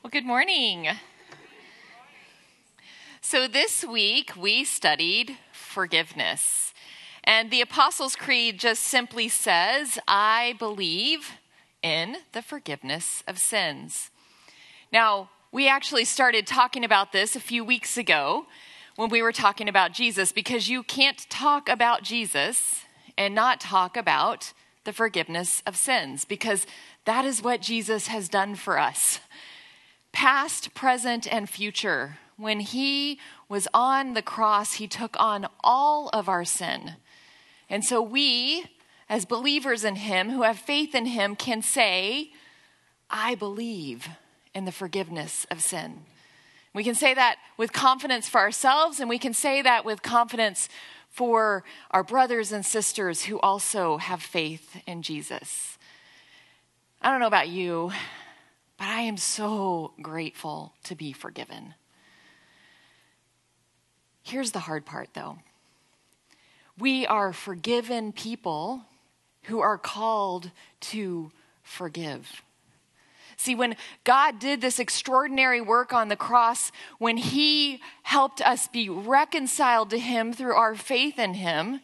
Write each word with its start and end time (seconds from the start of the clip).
Well, 0.00 0.10
good 0.12 0.24
morning. 0.24 0.86
So, 3.20 3.48
this 3.48 3.84
week 3.84 4.32
we 4.36 4.62
studied 4.62 5.36
forgiveness. 5.52 6.72
And 7.24 7.50
the 7.50 7.60
Apostles' 7.60 8.14
Creed 8.14 8.60
just 8.60 8.84
simply 8.84 9.28
says, 9.28 9.98
I 10.06 10.54
believe 10.60 11.32
in 11.82 12.18
the 12.32 12.42
forgiveness 12.42 13.24
of 13.26 13.40
sins. 13.40 14.10
Now, 14.92 15.30
we 15.50 15.68
actually 15.68 16.04
started 16.04 16.46
talking 16.46 16.84
about 16.84 17.10
this 17.10 17.34
a 17.34 17.40
few 17.40 17.64
weeks 17.64 17.98
ago 17.98 18.46
when 18.94 19.10
we 19.10 19.20
were 19.20 19.32
talking 19.32 19.68
about 19.68 19.92
Jesus, 19.92 20.30
because 20.30 20.68
you 20.68 20.84
can't 20.84 21.28
talk 21.28 21.68
about 21.68 22.04
Jesus 22.04 22.84
and 23.18 23.34
not 23.34 23.60
talk 23.60 23.96
about 23.96 24.52
the 24.84 24.92
forgiveness 24.92 25.60
of 25.66 25.76
sins, 25.76 26.24
because 26.24 26.68
that 27.04 27.24
is 27.24 27.42
what 27.42 27.60
Jesus 27.60 28.06
has 28.06 28.28
done 28.28 28.54
for 28.54 28.78
us 28.78 29.18
past, 30.18 30.74
present, 30.74 31.32
and 31.32 31.48
future. 31.48 32.18
When 32.36 32.58
he 32.58 33.20
was 33.48 33.68
on 33.72 34.14
the 34.14 34.20
cross, 34.20 34.72
he 34.72 34.88
took 34.88 35.14
on 35.20 35.46
all 35.62 36.08
of 36.08 36.28
our 36.28 36.44
sin. 36.44 36.96
And 37.70 37.84
so 37.84 38.02
we, 38.02 38.64
as 39.08 39.24
believers 39.24 39.84
in 39.84 39.94
him, 39.94 40.30
who 40.30 40.42
have 40.42 40.58
faith 40.58 40.92
in 40.92 41.06
him, 41.06 41.36
can 41.36 41.62
say, 41.62 42.32
I 43.08 43.36
believe 43.36 44.08
in 44.56 44.64
the 44.64 44.72
forgiveness 44.72 45.46
of 45.52 45.62
sin. 45.62 46.00
We 46.74 46.82
can 46.82 46.96
say 46.96 47.14
that 47.14 47.36
with 47.56 47.72
confidence 47.72 48.28
for 48.28 48.40
ourselves, 48.40 48.98
and 48.98 49.08
we 49.08 49.20
can 49.20 49.34
say 49.34 49.62
that 49.62 49.84
with 49.84 50.02
confidence 50.02 50.68
for 51.10 51.62
our 51.92 52.02
brothers 52.02 52.50
and 52.50 52.66
sisters 52.66 53.26
who 53.26 53.38
also 53.38 53.98
have 53.98 54.20
faith 54.20 54.82
in 54.84 55.02
Jesus. 55.02 55.78
I 57.00 57.12
don't 57.12 57.20
know 57.20 57.28
about 57.28 57.46
you, 57.46 57.92
but 58.78 58.86
I 58.86 59.00
am 59.00 59.16
so 59.16 59.92
grateful 60.00 60.72
to 60.84 60.94
be 60.94 61.12
forgiven. 61.12 61.74
Here's 64.22 64.52
the 64.52 64.60
hard 64.60 64.86
part, 64.86 65.10
though 65.14 65.38
we 66.78 67.06
are 67.06 67.32
forgiven 67.32 68.12
people 68.12 68.82
who 69.44 69.60
are 69.60 69.78
called 69.78 70.50
to 70.80 71.32
forgive. 71.62 72.42
See, 73.36 73.54
when 73.54 73.76
God 74.04 74.38
did 74.38 74.60
this 74.60 74.78
extraordinary 74.78 75.60
work 75.60 75.92
on 75.92 76.08
the 76.08 76.16
cross, 76.16 76.72
when 76.98 77.16
He 77.16 77.80
helped 78.02 78.40
us 78.40 78.68
be 78.68 78.88
reconciled 78.88 79.90
to 79.90 79.98
Him 79.98 80.32
through 80.32 80.54
our 80.54 80.74
faith 80.74 81.18
in 81.18 81.34
Him, 81.34 81.80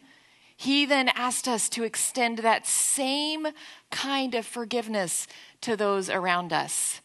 He 0.55 0.85
then 0.85 1.09
asked 1.09 1.47
us 1.47 1.67
to 1.69 1.83
extend 1.83 2.39
that 2.39 2.65
same 2.65 3.47
kind 3.91 4.35
of 4.35 4.45
forgiveness 4.45 5.27
to 5.61 5.75
those 5.75 6.09
around 6.09 6.53
us. 6.53 7.01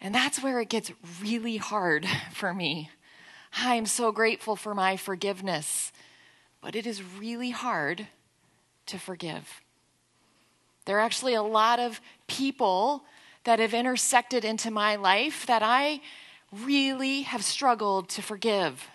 And 0.00 0.14
that's 0.14 0.42
where 0.42 0.60
it 0.60 0.68
gets 0.68 0.92
really 1.20 1.56
hard 1.56 2.06
for 2.32 2.54
me. 2.54 2.90
I'm 3.52 3.86
so 3.86 4.12
grateful 4.12 4.56
for 4.56 4.74
my 4.74 4.96
forgiveness, 4.96 5.92
but 6.60 6.76
it 6.76 6.86
is 6.86 7.02
really 7.02 7.50
hard 7.50 8.06
to 8.86 8.98
forgive. 8.98 9.62
There 10.84 10.96
are 10.96 11.02
actually 11.02 11.34
a 11.34 11.42
lot 11.42 11.78
of 11.78 12.00
people 12.26 13.04
that 13.44 13.58
have 13.58 13.74
intersected 13.74 14.44
into 14.44 14.70
my 14.70 14.96
life 14.96 15.46
that 15.46 15.62
I 15.62 16.00
really 16.52 17.22
have 17.22 17.44
struggled 17.44 18.08
to 18.10 18.22
forgive. 18.22 18.88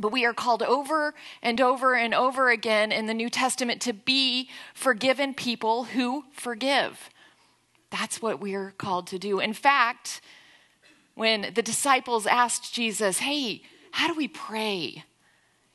But 0.00 0.12
we 0.12 0.24
are 0.24 0.32
called 0.32 0.62
over 0.62 1.14
and 1.42 1.60
over 1.60 1.94
and 1.94 2.14
over 2.14 2.50
again 2.50 2.90
in 2.90 3.06
the 3.06 3.14
New 3.14 3.28
Testament 3.28 3.82
to 3.82 3.92
be 3.92 4.48
forgiven 4.74 5.34
people 5.34 5.84
who 5.84 6.24
forgive. 6.32 7.10
That's 7.90 8.22
what 8.22 8.40
we're 8.40 8.72
called 8.78 9.06
to 9.08 9.18
do. 9.18 9.40
In 9.40 9.52
fact, 9.52 10.22
when 11.14 11.52
the 11.54 11.62
disciples 11.62 12.26
asked 12.26 12.72
Jesus, 12.72 13.18
Hey, 13.18 13.62
how 13.90 14.08
do 14.08 14.14
we 14.14 14.26
pray? 14.26 15.04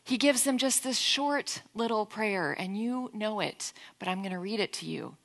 He 0.04 0.18
gives 0.18 0.44
them 0.44 0.58
just 0.58 0.84
this 0.84 0.98
short 0.98 1.62
little 1.74 2.06
prayer, 2.06 2.54
and 2.54 2.78
you 2.78 3.12
know 3.14 3.40
it, 3.40 3.74
but 4.00 4.08
I'm 4.08 4.22
going 4.22 4.32
to 4.32 4.40
read 4.40 4.60
it 4.60 4.74
to 4.74 4.86
you. 4.86 5.18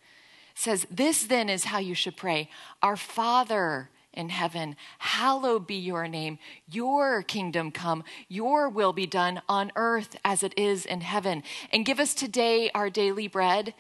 It 0.53 0.59
says, 0.59 0.87
This 0.91 1.25
then 1.25 1.49
is 1.49 1.65
how 1.65 1.79
you 1.79 1.95
should 1.95 2.17
pray 2.17 2.51
Our 2.83 2.97
Father 2.97 3.89
in 4.13 4.29
heaven, 4.29 4.77
hallowed 4.99 5.67
be 5.67 5.77
your 5.77 6.09
name. 6.09 6.39
Your 6.71 7.23
kingdom 7.23 7.71
come, 7.71 8.05
your 8.29 8.69
will 8.69 8.93
be 8.93 9.07
done 9.07 9.41
on 9.49 9.71
earth 9.77 10.17
as 10.25 10.43
it 10.43 10.53
is 10.59 10.85
in 10.85 11.01
heaven. 11.01 11.43
And 11.73 11.87
give 11.87 12.01
us 12.01 12.15
today 12.15 12.71
our 12.75 12.91
daily 12.91 13.29
bread, 13.29 13.75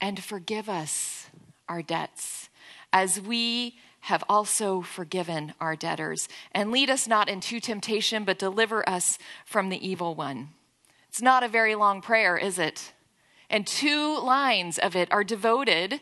and 0.00 0.22
forgive 0.22 0.68
us 0.68 1.28
our 1.68 1.82
debts, 1.82 2.48
as 2.92 3.20
we 3.20 3.78
have 4.04 4.24
also 4.28 4.80
forgiven 4.80 5.52
our 5.60 5.76
debtors. 5.76 6.26
And 6.52 6.70
lead 6.70 6.88
us 6.88 7.06
not 7.06 7.28
into 7.28 7.60
temptation, 7.60 8.24
but 8.24 8.38
deliver 8.38 8.88
us 8.88 9.18
from 9.44 9.68
the 9.68 9.86
evil 9.86 10.14
one. 10.14 10.50
It's 11.08 11.20
not 11.20 11.42
a 11.42 11.48
very 11.48 11.74
long 11.74 12.00
prayer, 12.00 12.38
is 12.38 12.58
it? 12.58 12.92
And 13.50 13.66
two 13.66 14.18
lines 14.18 14.78
of 14.78 14.96
it 14.96 15.12
are 15.12 15.24
devoted 15.24 16.00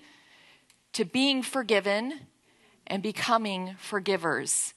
to 0.93 1.05
being 1.05 1.43
forgiven 1.43 2.21
and 2.89 3.03
becoming 3.03 3.77
forgivers. 3.79 4.75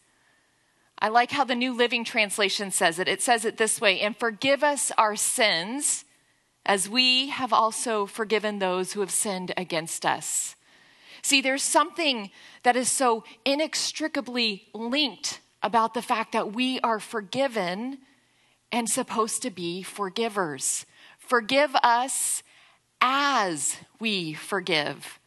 I 0.99 1.09
like 1.09 1.31
how 1.31 1.43
the 1.43 1.55
New 1.55 1.73
Living 1.75 2.03
Translation 2.03 2.69
says 2.69 2.99
it. 2.99 3.07
It 3.07 3.21
says 3.21 3.43
it 3.43 3.57
this 3.57 3.81
way 3.81 3.99
And 3.99 4.15
forgive 4.15 4.63
us 4.63 4.91
our 4.97 5.15
sins 5.15 6.05
as 6.65 6.87
we 6.87 7.29
have 7.29 7.51
also 7.51 8.05
forgiven 8.05 8.59
those 8.59 8.93
who 8.93 8.99
have 8.99 9.09
sinned 9.09 9.51
against 9.57 10.05
us. 10.05 10.55
See, 11.23 11.41
there's 11.41 11.63
something 11.63 12.29
that 12.63 12.75
is 12.75 12.91
so 12.91 13.23
inextricably 13.45 14.67
linked 14.73 15.39
about 15.63 15.93
the 15.93 16.01
fact 16.01 16.31
that 16.33 16.53
we 16.53 16.79
are 16.81 16.99
forgiven 16.99 17.99
and 18.71 18.89
supposed 18.89 19.41
to 19.41 19.49
be 19.49 19.83
forgivers. 19.83 20.85
Forgive 21.17 21.75
us 21.77 22.43
as 23.01 23.77
we 23.99 24.33
forgive. 24.33 25.19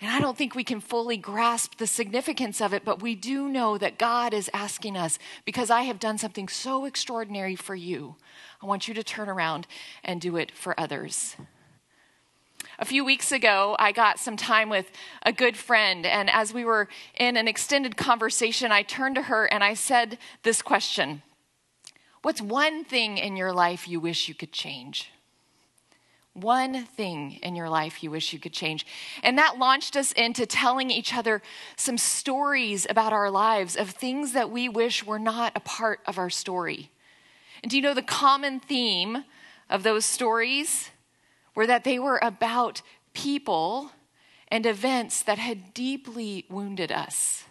And 0.00 0.12
I 0.12 0.20
don't 0.20 0.38
think 0.38 0.54
we 0.54 0.62
can 0.62 0.80
fully 0.80 1.16
grasp 1.16 1.76
the 1.76 1.86
significance 1.86 2.60
of 2.60 2.72
it, 2.72 2.84
but 2.84 3.02
we 3.02 3.16
do 3.16 3.48
know 3.48 3.76
that 3.78 3.98
God 3.98 4.32
is 4.32 4.48
asking 4.54 4.96
us 4.96 5.18
because 5.44 5.70
I 5.70 5.82
have 5.82 5.98
done 5.98 6.18
something 6.18 6.46
so 6.48 6.84
extraordinary 6.84 7.56
for 7.56 7.74
you. 7.74 8.14
I 8.62 8.66
want 8.66 8.86
you 8.86 8.94
to 8.94 9.02
turn 9.02 9.28
around 9.28 9.66
and 10.04 10.20
do 10.20 10.36
it 10.36 10.52
for 10.52 10.78
others. 10.78 11.34
A 12.78 12.84
few 12.84 13.04
weeks 13.04 13.32
ago, 13.32 13.74
I 13.80 13.90
got 13.90 14.20
some 14.20 14.36
time 14.36 14.68
with 14.68 14.88
a 15.24 15.32
good 15.32 15.56
friend, 15.56 16.06
and 16.06 16.30
as 16.30 16.54
we 16.54 16.64
were 16.64 16.88
in 17.16 17.36
an 17.36 17.48
extended 17.48 17.96
conversation, 17.96 18.70
I 18.70 18.82
turned 18.82 19.16
to 19.16 19.22
her 19.22 19.46
and 19.46 19.64
I 19.64 19.74
said 19.74 20.18
this 20.44 20.62
question 20.62 21.22
What's 22.22 22.40
one 22.40 22.84
thing 22.84 23.18
in 23.18 23.36
your 23.36 23.52
life 23.52 23.88
you 23.88 23.98
wish 23.98 24.28
you 24.28 24.34
could 24.34 24.52
change? 24.52 25.10
One 26.34 26.84
thing 26.84 27.40
in 27.42 27.56
your 27.56 27.68
life 27.68 28.02
you 28.02 28.10
wish 28.10 28.32
you 28.32 28.38
could 28.38 28.52
change. 28.52 28.86
And 29.22 29.36
that 29.38 29.58
launched 29.58 29.96
us 29.96 30.12
into 30.12 30.46
telling 30.46 30.90
each 30.90 31.14
other 31.14 31.42
some 31.76 31.98
stories 31.98 32.86
about 32.88 33.12
our 33.12 33.30
lives 33.30 33.76
of 33.76 33.90
things 33.90 34.32
that 34.32 34.50
we 34.50 34.68
wish 34.68 35.04
were 35.04 35.18
not 35.18 35.52
a 35.56 35.60
part 35.60 36.00
of 36.06 36.18
our 36.18 36.30
story. 36.30 36.90
And 37.62 37.70
do 37.70 37.76
you 37.76 37.82
know 37.82 37.94
the 37.94 38.02
common 38.02 38.60
theme 38.60 39.24
of 39.68 39.82
those 39.82 40.04
stories? 40.04 40.90
were 41.58 41.66
that 41.66 41.82
they 41.82 41.98
were 41.98 42.20
about 42.22 42.82
people 43.14 43.90
and 44.46 44.64
events 44.64 45.22
that 45.22 45.38
had 45.38 45.74
deeply 45.74 46.44
wounded 46.48 46.92
us. 46.92 47.46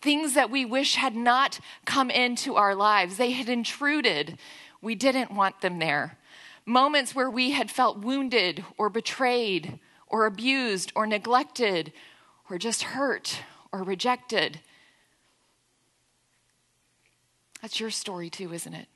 Things 0.00 0.32
that 0.32 0.50
we 0.50 0.64
wish 0.64 0.94
had 0.94 1.14
not 1.14 1.60
come 1.84 2.08
into 2.08 2.56
our 2.56 2.74
lives. 2.74 3.18
They 3.18 3.32
had 3.32 3.50
intruded. 3.50 4.38
We 4.80 4.94
didn't 4.94 5.32
want 5.32 5.60
them 5.60 5.80
there. 5.80 6.16
Moments 6.66 7.14
where 7.14 7.30
we 7.30 7.52
had 7.52 7.70
felt 7.70 7.98
wounded 7.98 8.64
or 8.76 8.88
betrayed 8.90 9.78
or 10.08 10.26
abused 10.26 10.92
or 10.96 11.06
neglected 11.06 11.92
or 12.50 12.58
just 12.58 12.82
hurt 12.82 13.42
or 13.70 13.84
rejected. 13.84 14.60
That's 17.62 17.78
your 17.78 17.90
story 17.90 18.28
too, 18.28 18.52
isn't 18.52 18.74
it? 18.74 18.88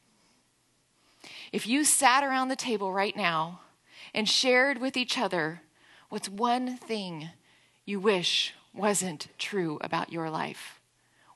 If 1.52 1.67
you 1.67 1.84
sat 1.84 2.25
around 2.25 2.49
the 2.49 2.56
table 2.56 2.93
right 2.93 3.17
now 3.17 3.61
and 4.12 4.28
shared 4.28 4.78
with 4.78 4.96
each 4.96 5.17
other 5.17 5.62
what's 6.08 6.28
one 6.28 6.76
thing 6.76 7.31
you 7.84 8.00
wish 8.00 8.52
wasn't 8.75 9.28
true 9.38 9.78
about 9.81 10.12
your 10.12 10.28
life. 10.28 10.81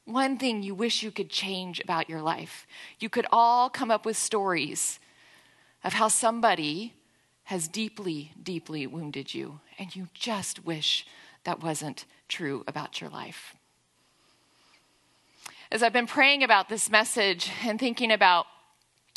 One 0.04 0.36
thing 0.36 0.62
you 0.62 0.74
wish 0.74 1.02
you 1.02 1.10
could 1.10 1.30
change 1.30 1.80
about 1.80 2.08
your 2.08 2.20
life. 2.20 2.66
You 2.98 3.08
could 3.08 3.26
all 3.30 3.70
come 3.70 3.90
up 3.90 4.04
with 4.04 4.16
stories 4.16 4.98
of 5.84 5.92
how 5.92 6.08
somebody 6.08 6.94
has 7.44 7.68
deeply, 7.68 8.32
deeply 8.42 8.86
wounded 8.86 9.34
you, 9.34 9.60
and 9.78 9.94
you 9.94 10.08
just 10.14 10.64
wish 10.64 11.06
that 11.44 11.62
wasn't 11.62 12.06
true 12.26 12.64
about 12.66 13.00
your 13.00 13.10
life. 13.10 13.54
As 15.70 15.82
I've 15.82 15.92
been 15.92 16.06
praying 16.06 16.42
about 16.42 16.68
this 16.68 16.90
message 16.90 17.50
and 17.64 17.78
thinking 17.78 18.10
about 18.10 18.46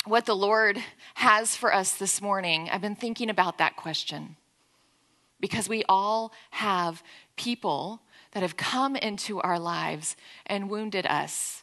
what 0.04 0.26
the 0.26 0.36
Lord 0.36 0.78
has 1.14 1.56
for 1.56 1.74
us 1.74 1.94
this 1.94 2.20
morning, 2.20 2.68
I've 2.70 2.80
been 2.80 2.94
thinking 2.96 3.30
about 3.30 3.58
that 3.58 3.76
question 3.76 4.36
because 5.40 5.68
we 5.68 5.84
all 5.88 6.32
have 6.50 7.02
people 7.36 8.02
that 8.32 8.42
have 8.42 8.56
come 8.56 8.96
into 8.96 9.40
our 9.40 9.58
lives 9.58 10.16
and 10.46 10.68
wounded 10.68 11.06
us. 11.06 11.62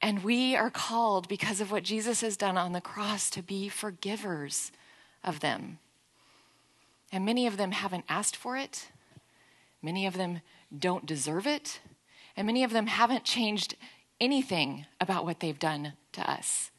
And 0.00 0.22
we 0.22 0.54
are 0.54 0.70
called, 0.70 1.28
because 1.28 1.60
of 1.60 1.70
what 1.70 1.82
Jesus 1.82 2.20
has 2.20 2.36
done 2.36 2.58
on 2.58 2.72
the 2.72 2.80
cross, 2.80 3.30
to 3.30 3.42
be 3.42 3.68
forgivers 3.68 4.70
of 5.22 5.40
them. 5.40 5.78
And 7.10 7.24
many 7.24 7.46
of 7.46 7.56
them 7.56 7.72
haven't 7.72 8.04
asked 8.08 8.36
for 8.36 8.56
it, 8.56 8.88
many 9.80 10.06
of 10.06 10.14
them 10.14 10.40
don't 10.76 11.06
deserve 11.06 11.46
it, 11.46 11.80
and 12.36 12.46
many 12.46 12.64
of 12.64 12.72
them 12.72 12.86
haven't 12.86 13.24
changed 13.24 13.76
anything 14.20 14.86
about 15.00 15.24
what 15.24 15.40
they've 15.40 15.58
done 15.58 15.94
to 16.12 16.30
us. 16.30 16.70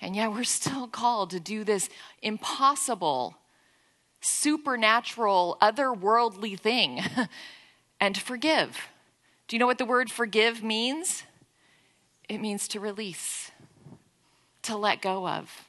And 0.00 0.16
yet 0.16 0.32
we're 0.32 0.44
still 0.60 0.88
called 0.88 1.30
to 1.30 1.40
do 1.40 1.64
this 1.64 1.88
impossible, 2.20 3.36
supernatural, 4.20 5.56
otherworldly 5.60 6.58
thing 6.58 7.00
and 8.00 8.16
forgive. 8.18 8.88
Do 9.48 9.56
you 9.56 9.60
know 9.60 9.66
what 9.66 9.78
the 9.78 9.84
word 9.84 10.10
forgive 10.10 10.62
means? 10.62 11.24
It 12.32 12.40
means 12.40 12.66
to 12.68 12.80
release, 12.80 13.50
to 14.62 14.74
let 14.74 15.02
go 15.02 15.28
of. 15.28 15.68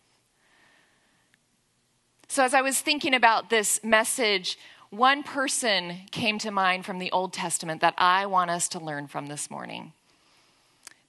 So, 2.29 2.41
as 2.41 2.53
I 2.53 2.61
was 2.61 2.79
thinking 2.79 3.13
about 3.13 3.49
this 3.49 3.83
message, 3.83 4.57
one 4.89 5.23
person 5.23 6.03
came 6.11 6.39
to 6.39 6.51
mind 6.51 6.85
from 6.85 6.99
the 6.99 7.11
Old 7.11 7.33
Testament 7.33 7.81
that 7.81 7.95
I 7.97 8.27
want 8.27 8.49
us 8.49 8.69
to 8.69 8.79
learn 8.79 9.07
from 9.07 9.25
this 9.27 9.51
morning 9.51 9.91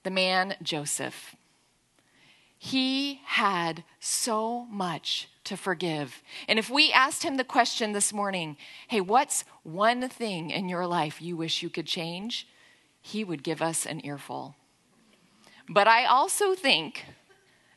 the 0.03 0.11
man 0.11 0.57
Joseph. 0.61 1.37
He 2.59 3.21
had 3.25 3.85
so 4.01 4.65
much 4.65 5.29
to 5.45 5.57
forgive. 5.57 6.21
And 6.49 6.59
if 6.59 6.69
we 6.69 6.91
asked 6.91 7.23
him 7.23 7.37
the 7.37 7.45
question 7.45 7.93
this 7.93 8.13
morning, 8.13 8.57
hey, 8.89 9.01
what's 9.01 9.45
one 9.63 10.09
thing 10.09 10.51
in 10.51 10.69
your 10.69 10.89
life 10.89 11.23
you 11.23 11.37
wish 11.37 11.63
you 11.63 11.71
could 11.71 11.87
change? 11.87 12.49
He 13.01 13.23
would 13.23 13.45
give 13.45 13.63
us 13.63 13.87
an 13.87 14.05
earful. 14.05 14.57
But 15.69 15.89
I 15.89 16.05
also 16.05 16.55
think 16.55 17.05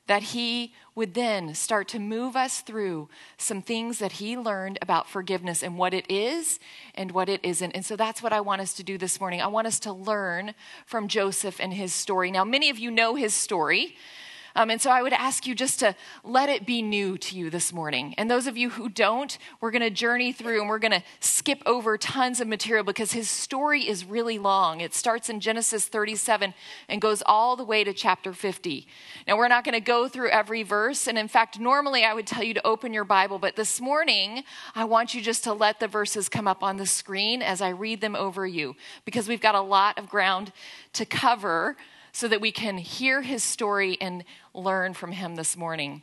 that 0.07 0.23
he 0.23 0.73
would 0.95 1.13
then 1.13 1.53
start 1.53 1.87
to 1.89 1.99
move 1.99 2.35
us 2.35 2.61
through 2.61 3.09
some 3.37 3.61
things 3.61 3.99
that 3.99 4.13
he 4.13 4.37
learned 4.37 4.79
about 4.81 5.09
forgiveness 5.09 5.61
and 5.61 5.77
what 5.77 5.93
it 5.93 6.05
is 6.09 6.59
and 6.95 7.11
what 7.11 7.29
it 7.29 7.41
isn't. 7.43 7.71
And 7.71 7.85
so 7.85 7.95
that's 7.95 8.23
what 8.23 8.33
I 8.33 8.41
want 8.41 8.61
us 8.61 8.73
to 8.75 8.83
do 8.83 8.97
this 8.97 9.19
morning. 9.19 9.41
I 9.41 9.47
want 9.47 9.67
us 9.67 9.79
to 9.81 9.93
learn 9.93 10.53
from 10.85 11.07
Joseph 11.07 11.59
and 11.59 11.73
his 11.73 11.93
story. 11.93 12.31
Now, 12.31 12.43
many 12.43 12.69
of 12.69 12.79
you 12.79 12.89
know 12.89 13.15
his 13.15 13.33
story. 13.33 13.95
Um, 14.57 14.71
and 14.71 14.81
so 14.81 14.89
I 14.89 15.03
would 15.03 15.13
ask 15.13 15.45
you 15.45 15.53
just 15.53 15.79
to 15.81 15.95
let 16.23 16.49
it 16.49 16.65
be 16.65 16.81
new 16.81 17.15
to 17.19 17.37
you 17.37 17.51
this 17.51 17.71
morning. 17.71 18.15
And 18.17 18.29
those 18.29 18.47
of 18.47 18.57
you 18.57 18.71
who 18.71 18.89
don't, 18.89 19.37
we're 19.61 19.69
going 19.69 19.83
to 19.83 19.91
journey 19.91 20.31
through 20.31 20.61
and 20.61 20.67
we're 20.67 20.79
going 20.79 20.93
to 20.93 21.03
skip 21.19 21.61
over 21.67 21.95
tons 21.95 22.41
of 22.41 22.47
material 22.47 22.83
because 22.83 23.11
his 23.11 23.29
story 23.29 23.87
is 23.87 24.03
really 24.03 24.39
long. 24.39 24.81
It 24.81 24.95
starts 24.95 25.29
in 25.29 25.41
Genesis 25.41 25.85
37 25.85 26.55
and 26.89 26.99
goes 26.99 27.21
all 27.27 27.55
the 27.55 27.63
way 27.63 27.83
to 27.83 27.93
chapter 27.93 28.33
50. 28.33 28.87
Now, 29.27 29.37
we're 29.37 29.47
not 29.47 29.63
going 29.63 29.73
to 29.73 29.79
go 29.79 30.07
through 30.07 30.29
every 30.29 30.63
verse. 30.63 31.07
And 31.07 31.19
in 31.19 31.27
fact, 31.27 31.59
normally 31.59 32.03
I 32.03 32.15
would 32.15 32.25
tell 32.25 32.41
you 32.41 32.55
to 32.55 32.65
open 32.65 32.93
your 32.93 33.03
Bible, 33.05 33.37
but 33.37 33.55
this 33.55 33.79
morning 33.79 34.43
I 34.73 34.85
want 34.85 35.13
you 35.13 35.21
just 35.21 35.43
to 35.43 35.53
let 35.53 35.79
the 35.79 35.87
verses 35.87 36.29
come 36.29 36.47
up 36.47 36.63
on 36.63 36.77
the 36.77 36.87
screen 36.87 37.43
as 37.43 37.61
I 37.61 37.69
read 37.69 38.01
them 38.01 38.15
over 38.15 38.47
you 38.47 38.75
because 39.05 39.27
we've 39.27 39.39
got 39.39 39.53
a 39.53 39.61
lot 39.61 39.99
of 39.99 40.09
ground 40.09 40.51
to 40.93 41.05
cover 41.05 41.77
so 42.17 42.27
that 42.27 42.41
we 42.41 42.51
can 42.51 42.79
hear 42.79 43.21
his 43.21 43.43
story 43.43 43.95
and 44.01 44.23
learn 44.51 44.91
from 44.95 45.11
him 45.11 45.35
this 45.35 45.55
morning. 45.55 46.01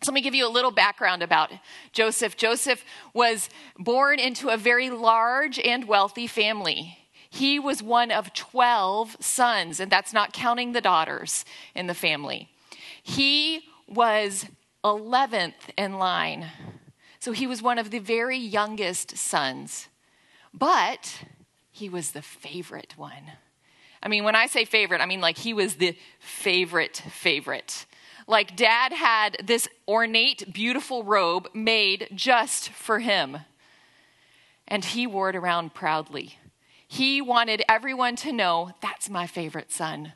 So 0.00 0.10
let 0.10 0.14
me 0.14 0.22
give 0.22 0.34
you 0.34 0.48
a 0.48 0.48
little 0.48 0.70
background 0.70 1.22
about 1.22 1.52
Joseph. 1.92 2.34
Joseph 2.34 2.82
was 3.12 3.50
born 3.78 4.18
into 4.18 4.48
a 4.48 4.56
very 4.56 4.88
large 4.88 5.58
and 5.58 5.86
wealthy 5.86 6.26
family. 6.26 6.96
He 7.28 7.58
was 7.58 7.82
one 7.82 8.10
of 8.10 8.32
12 8.32 9.18
sons, 9.20 9.80
and 9.80 9.92
that's 9.92 10.14
not 10.14 10.32
counting 10.32 10.72
the 10.72 10.80
daughters 10.80 11.44
in 11.74 11.88
the 11.88 11.94
family. 11.94 12.48
He 13.02 13.64
was 13.86 14.46
11th 14.82 15.68
in 15.76 15.98
line. 15.98 16.46
So 17.18 17.32
he 17.32 17.46
was 17.46 17.60
one 17.60 17.78
of 17.78 17.90
the 17.90 17.98
very 17.98 18.38
youngest 18.38 19.18
sons, 19.18 19.88
but 20.54 21.22
he 21.70 21.90
was 21.90 22.12
the 22.12 22.22
favorite 22.22 22.94
one. 22.96 23.32
I 24.02 24.08
mean, 24.08 24.24
when 24.24 24.34
I 24.34 24.46
say 24.46 24.64
favorite, 24.64 25.00
I 25.00 25.06
mean 25.06 25.20
like 25.20 25.38
he 25.38 25.52
was 25.52 25.76
the 25.76 25.96
favorite 26.18 27.02
favorite. 27.10 27.86
Like 28.26 28.56
dad 28.56 28.92
had 28.92 29.42
this 29.44 29.68
ornate, 29.88 30.52
beautiful 30.52 31.04
robe 31.04 31.48
made 31.52 32.08
just 32.14 32.70
for 32.70 33.00
him. 33.00 33.38
And 34.68 34.84
he 34.84 35.06
wore 35.06 35.30
it 35.30 35.36
around 35.36 35.74
proudly. 35.74 36.38
He 36.86 37.20
wanted 37.20 37.62
everyone 37.68 38.16
to 38.16 38.32
know 38.32 38.72
that's 38.80 39.10
my 39.10 39.26
favorite 39.26 39.72
son. 39.72 40.12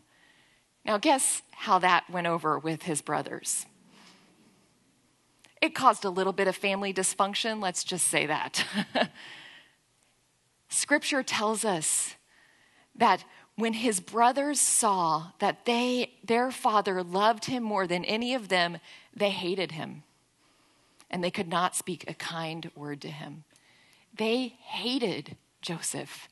Now, 0.84 0.98
guess 0.98 1.42
how 1.52 1.78
that 1.78 2.08
went 2.10 2.26
over 2.26 2.58
with 2.58 2.82
his 2.82 3.00
brothers? 3.00 3.66
It 5.62 5.74
caused 5.74 6.04
a 6.04 6.10
little 6.10 6.32
bit 6.32 6.46
of 6.46 6.56
family 6.56 6.92
dysfunction, 6.92 7.62
let's 7.62 7.84
just 7.84 8.06
say 8.08 8.26
that. 8.26 8.64
Scripture 10.68 11.22
tells 11.22 11.64
us 11.64 12.16
that 12.96 13.24
when 13.56 13.72
his 13.72 14.00
brothers 14.00 14.60
saw 14.60 15.28
that 15.38 15.64
they, 15.64 16.12
their 16.24 16.50
father 16.50 17.02
loved 17.02 17.44
him 17.44 17.62
more 17.62 17.86
than 17.86 18.04
any 18.04 18.34
of 18.34 18.48
them, 18.48 18.78
they 19.14 19.30
hated 19.30 19.72
him. 19.72 20.02
And 21.10 21.22
they 21.22 21.30
could 21.30 21.48
not 21.48 21.76
speak 21.76 22.04
a 22.08 22.14
kind 22.14 22.70
word 22.74 23.00
to 23.02 23.08
him. 23.08 23.44
They 24.16 24.54
hated 24.60 25.36
Joseph. 25.62 26.28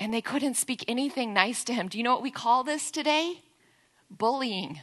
And 0.00 0.12
they 0.12 0.22
couldn't 0.22 0.54
speak 0.54 0.84
anything 0.88 1.34
nice 1.34 1.62
to 1.64 1.74
him. 1.74 1.88
Do 1.88 1.98
you 1.98 2.04
know 2.04 2.12
what 2.12 2.22
we 2.22 2.30
call 2.30 2.64
this 2.64 2.90
today? 2.90 3.42
Bullying. 4.10 4.80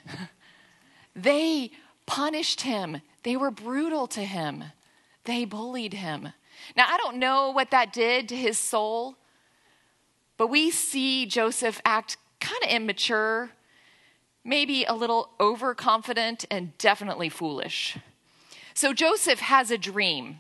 they 1.16 1.72
punished 2.06 2.62
him, 2.62 3.02
they 3.24 3.36
were 3.36 3.52
brutal 3.52 4.08
to 4.08 4.22
him, 4.22 4.64
they 5.24 5.46
bullied 5.46 5.94
him. 5.94 6.30
Now, 6.76 6.86
I 6.88 6.98
don't 6.98 7.18
know 7.18 7.50
what 7.50 7.72
that 7.72 7.94
did 7.94 8.30
to 8.30 8.36
his 8.36 8.60
soul. 8.60 9.16
But 10.38 10.48
we 10.48 10.72
see 10.72 11.26
Joseph 11.26 11.82
act 11.86 12.18
kind 12.40 12.64
of 12.64 12.70
immature, 12.70 13.52
maybe 14.44 14.84
a 14.84 14.94
little 14.94 15.30
overconfident, 15.40 16.46
and 16.52 16.78
definitely 16.78 17.30
foolish. 17.30 17.98
So 18.74 18.94
Joseph 18.94 19.40
has 19.40 19.72
a 19.72 19.78
dream, 19.78 20.40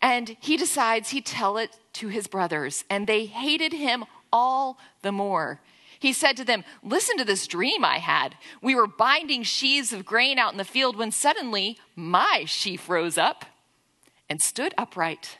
and 0.00 0.36
he 0.40 0.56
decides 0.56 1.10
he'd 1.10 1.26
tell 1.26 1.58
it 1.58 1.76
to 1.94 2.08
his 2.08 2.26
brothers, 2.26 2.84
and 2.88 3.06
they 3.06 3.26
hated 3.26 3.72
him 3.72 4.04
all 4.32 4.78
the 5.02 5.12
more. 5.12 5.60
He 5.98 6.12
said 6.12 6.36
to 6.36 6.44
them, 6.44 6.64
Listen 6.82 7.16
to 7.18 7.24
this 7.24 7.46
dream 7.46 7.84
I 7.84 7.98
had. 7.98 8.36
We 8.62 8.74
were 8.74 8.86
binding 8.86 9.42
sheaves 9.42 9.92
of 9.92 10.04
grain 10.04 10.38
out 10.38 10.52
in 10.52 10.58
the 10.58 10.64
field 10.64 10.96
when 10.96 11.10
suddenly 11.10 11.78
my 11.96 12.44
sheaf 12.46 12.88
rose 12.88 13.18
up 13.18 13.44
and 14.30 14.40
stood 14.40 14.74
upright, 14.78 15.38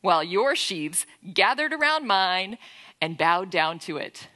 while 0.00 0.24
your 0.24 0.56
sheaves 0.56 1.04
gathered 1.34 1.72
around 1.72 2.06
mine 2.06 2.56
and 3.00 3.18
bowed 3.18 3.50
down 3.50 3.78
to 3.80 3.96
it. 3.96 4.28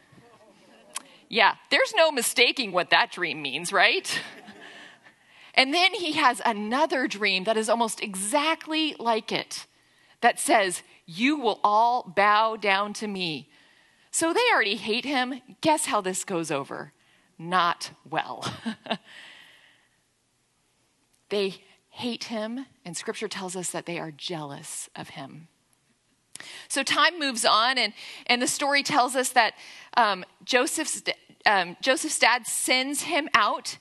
Yeah, 1.29 1.55
there's 1.71 1.95
no 1.95 2.11
mistaking 2.11 2.73
what 2.73 2.90
that 2.90 3.12
dream 3.12 3.40
means, 3.40 3.73
right? 3.73 4.21
and 5.55 5.73
then 5.73 5.95
he 5.95 6.12
has 6.12 6.43
another 6.45 7.07
dream 7.07 7.45
that 7.45 7.57
is 7.57 7.69
almost 7.69 8.02
exactly 8.02 8.97
like 8.99 9.31
it 9.31 9.67
that 10.21 10.40
says, 10.40 10.83
You 11.07 11.38
will 11.38 11.61
all 11.62 12.02
bow 12.02 12.57
down 12.57 12.93
to 12.95 13.07
me. 13.07 13.49
So 14.11 14.33
they 14.33 14.40
already 14.52 14.76
hate 14.76 15.05
him. 15.05 15.40
Guess 15.61 15.87
how 15.87 16.00
this 16.00 16.25
goes 16.25 16.50
over? 16.50 16.93
Not 17.38 17.93
well. 18.09 18.45
they 21.29 21.55
hate 21.90 22.25
him, 22.25 22.67
and 22.85 22.97
scripture 22.97 23.29
tells 23.29 23.55
us 23.55 23.71
that 23.71 23.87
they 23.87 23.99
are 23.99 24.11
jealous 24.11 24.88
of 24.97 25.11
him. 25.11 25.49
So 26.69 26.83
time 26.83 27.19
moves 27.19 27.45
on, 27.45 27.79
and, 27.79 27.93
and 28.27 28.41
the 28.41 28.47
story 28.47 28.83
tells 28.83 29.17
us 29.17 29.31
that 29.31 29.55
um, 29.97 30.25
Joseph's, 30.45 31.03
um, 31.47 31.77
Joseph's 31.81 32.19
dad 32.19 32.47
sends 32.47 33.03
him 33.03 33.29
out 33.35 33.79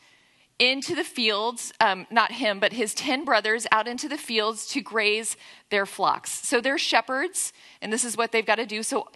into 0.59 0.93
the 0.93 1.05
fields, 1.05 1.71
um, 1.79 2.05
not 2.11 2.33
him, 2.33 2.59
but 2.59 2.73
his 2.73 2.93
10 2.93 3.23
brothers 3.23 3.65
out 3.71 3.87
into 3.87 4.09
the 4.09 4.17
fields 4.17 4.67
to 4.67 4.81
graze 4.81 5.37
their 5.69 5.85
flocks. 5.85 6.31
So 6.47 6.59
they're 6.59 6.77
shepherds, 6.77 7.53
and 7.81 7.93
this 7.93 8.03
is 8.03 8.17
what 8.17 8.33
they've 8.33 8.45
got 8.45 8.55
to 8.55 8.65
do. 8.65 8.83
So 8.83 9.07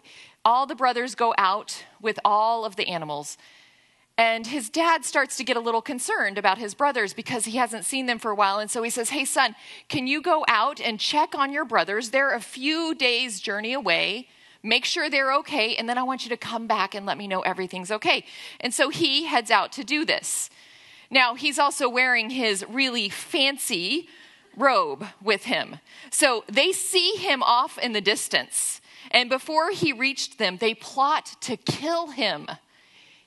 all 0.45 0.65
the 0.65 0.75
brothers 0.75 1.15
go 1.15 1.33
out 1.37 1.83
with 2.01 2.17
all 2.23 2.63
of 2.63 2.77
the 2.77 2.87
animals. 2.87 3.37
And 4.17 4.45
his 4.45 4.69
dad 4.69 5.05
starts 5.05 5.37
to 5.37 5.43
get 5.43 5.57
a 5.57 5.59
little 5.59 5.81
concerned 5.81 6.37
about 6.37 6.59
his 6.59 6.75
brothers 6.75 7.13
because 7.13 7.45
he 7.45 7.57
hasn't 7.57 7.85
seen 7.85 8.05
them 8.05 8.19
for 8.19 8.29
a 8.29 8.35
while. 8.35 8.59
And 8.59 8.69
so 8.69 8.83
he 8.83 8.91
says, 8.91 9.09
Hey, 9.09 9.25
son, 9.25 9.55
can 9.89 10.05
you 10.05 10.21
go 10.21 10.45
out 10.47 10.79
and 10.79 10.99
check 10.99 11.33
on 11.33 11.51
your 11.51 11.65
brothers? 11.65 12.11
They're 12.11 12.33
a 12.33 12.39
few 12.39 12.93
days' 12.93 13.39
journey 13.39 13.73
away. 13.73 14.27
Make 14.61 14.85
sure 14.85 15.09
they're 15.09 15.33
okay. 15.37 15.75
And 15.75 15.89
then 15.89 15.97
I 15.97 16.03
want 16.03 16.23
you 16.23 16.29
to 16.29 16.37
come 16.37 16.67
back 16.67 16.93
and 16.93 17.05
let 17.05 17.17
me 17.17 17.27
know 17.27 17.41
everything's 17.41 17.91
okay. 17.91 18.23
And 18.61 18.73
so 18.73 18.89
he 18.89 19.25
heads 19.25 19.49
out 19.49 19.71
to 19.73 19.83
do 19.83 20.05
this. 20.05 20.49
Now, 21.09 21.35
he's 21.35 21.59
also 21.59 21.89
wearing 21.89 22.29
his 22.29 22.65
really 22.69 23.09
fancy 23.09 24.07
robe 24.55 25.05
with 25.21 25.45
him. 25.45 25.79
So 26.11 26.43
they 26.47 26.71
see 26.71 27.15
him 27.17 27.43
off 27.43 27.77
in 27.77 27.91
the 27.91 28.01
distance. 28.01 28.79
And 29.11 29.29
before 29.29 29.71
he 29.71 29.91
reached 29.91 30.37
them, 30.37 30.57
they 30.57 30.73
plot 30.73 31.35
to 31.41 31.57
kill 31.57 32.07
him. 32.07 32.47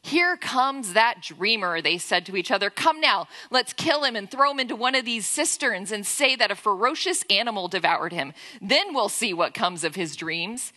Here 0.07 0.37
comes 0.37 0.93
that 0.93 1.21
dreamer, 1.21 1.83
they 1.83 1.99
said 1.99 2.27
to 2.27 2.37
each 2.37 2.53
other. 2.53 2.71
Come 2.71 3.01
now, 3.01 3.27
let's 3.51 3.73
kill 3.73 4.05
him 4.05 4.15
and 4.15 4.31
throw 4.31 4.53
him 4.53 4.61
into 4.61 4.77
one 4.77 4.95
of 4.95 5.05
these 5.05 5.27
cisterns 5.27 5.91
and 5.91 6.07
say 6.07 6.37
that 6.37 6.53
a 6.53 6.55
ferocious 6.55 7.25
animal 7.29 7.67
devoured 7.67 8.13
him. 8.13 8.33
Then 8.63 8.95
we'll 8.95 9.09
see 9.09 9.35
what 9.35 9.53
comes 9.53 9.83
of 9.83 9.97
his 9.97 10.15
dreams. 10.15 10.73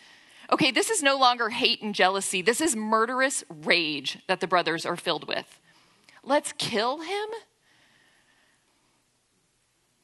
Okay, 0.51 0.71
this 0.71 0.89
is 0.89 1.03
no 1.03 1.15
longer 1.15 1.49
hate 1.49 1.83
and 1.83 1.93
jealousy. 1.93 2.41
This 2.41 2.59
is 2.59 2.75
murderous 2.75 3.43
rage 3.47 4.17
that 4.25 4.39
the 4.39 4.47
brothers 4.47 4.83
are 4.83 4.97
filled 4.97 5.27
with. 5.27 5.59
Let's 6.23 6.51
kill 6.53 7.01
him? 7.01 7.29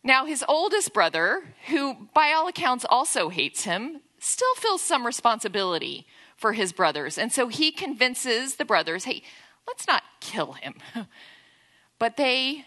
Now, 0.03 0.25
his 0.25 0.45
oldest 0.47 0.93
brother, 0.93 1.55
who 1.69 2.09
by 2.13 2.31
all 2.31 2.47
accounts 2.47 2.85
also 2.87 3.29
hates 3.29 3.63
him, 3.63 4.01
still 4.19 4.53
feels 4.53 4.83
some 4.83 5.03
responsibility 5.03 6.05
for 6.45 6.53
his 6.53 6.73
brothers. 6.73 7.17
And 7.17 7.33
so 7.33 7.47
he 7.47 7.71
convinces 7.71 8.57
the 8.57 8.65
brothers 8.65 9.05
hey, 9.05 9.23
let's 9.65 9.87
not 9.87 10.03
kill 10.21 10.53
him. 10.53 10.75
but 11.97 12.17
they 12.17 12.65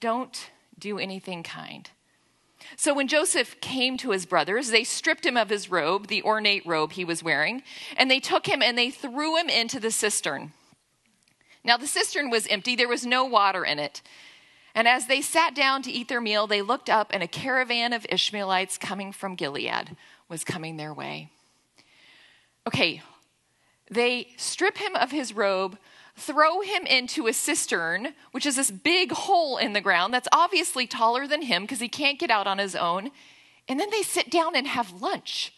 don't 0.00 0.50
do 0.78 0.98
anything 0.98 1.42
kind. 1.42 1.90
So 2.74 2.94
when 2.94 3.06
Joseph 3.06 3.60
came 3.60 3.98
to 3.98 4.12
his 4.12 4.24
brothers, 4.24 4.70
they 4.70 4.82
stripped 4.82 5.26
him 5.26 5.36
of 5.36 5.50
his 5.50 5.70
robe, 5.70 6.06
the 6.06 6.22
ornate 6.22 6.66
robe 6.66 6.92
he 6.92 7.04
was 7.04 7.22
wearing, 7.22 7.62
and 7.98 8.10
they 8.10 8.18
took 8.18 8.46
him 8.46 8.62
and 8.62 8.78
they 8.78 8.88
threw 8.88 9.36
him 9.36 9.50
into 9.50 9.78
the 9.78 9.90
cistern. 9.90 10.54
Now 11.62 11.76
the 11.76 11.86
cistern 11.86 12.30
was 12.30 12.46
empty, 12.46 12.76
there 12.76 12.88
was 12.88 13.04
no 13.04 13.26
water 13.26 13.62
in 13.62 13.78
it. 13.78 14.00
And 14.74 14.88
as 14.88 15.06
they 15.06 15.20
sat 15.20 15.54
down 15.54 15.82
to 15.82 15.92
eat 15.92 16.08
their 16.08 16.22
meal, 16.22 16.46
they 16.46 16.62
looked 16.62 16.88
up, 16.88 17.10
and 17.12 17.22
a 17.22 17.28
caravan 17.28 17.92
of 17.92 18.06
Ishmaelites 18.08 18.78
coming 18.78 19.12
from 19.12 19.34
Gilead 19.34 19.98
was 20.30 20.44
coming 20.44 20.78
their 20.78 20.94
way. 20.94 21.30
Okay, 22.66 23.02
they 23.90 24.28
strip 24.36 24.78
him 24.78 24.96
of 24.96 25.12
his 25.12 25.32
robe, 25.32 25.78
throw 26.16 26.60
him 26.62 26.84
into 26.86 27.26
a 27.26 27.32
cistern, 27.32 28.08
which 28.32 28.46
is 28.46 28.56
this 28.56 28.70
big 28.70 29.12
hole 29.12 29.56
in 29.56 29.72
the 29.72 29.80
ground 29.80 30.12
that's 30.12 30.28
obviously 30.32 30.86
taller 30.86 31.26
than 31.26 31.42
him 31.42 31.62
because 31.62 31.80
he 31.80 31.88
can't 31.88 32.18
get 32.18 32.30
out 32.30 32.46
on 32.46 32.58
his 32.58 32.74
own, 32.74 33.10
and 33.68 33.78
then 33.78 33.90
they 33.90 34.02
sit 34.02 34.30
down 34.30 34.56
and 34.56 34.66
have 34.66 35.00
lunch. 35.00 35.52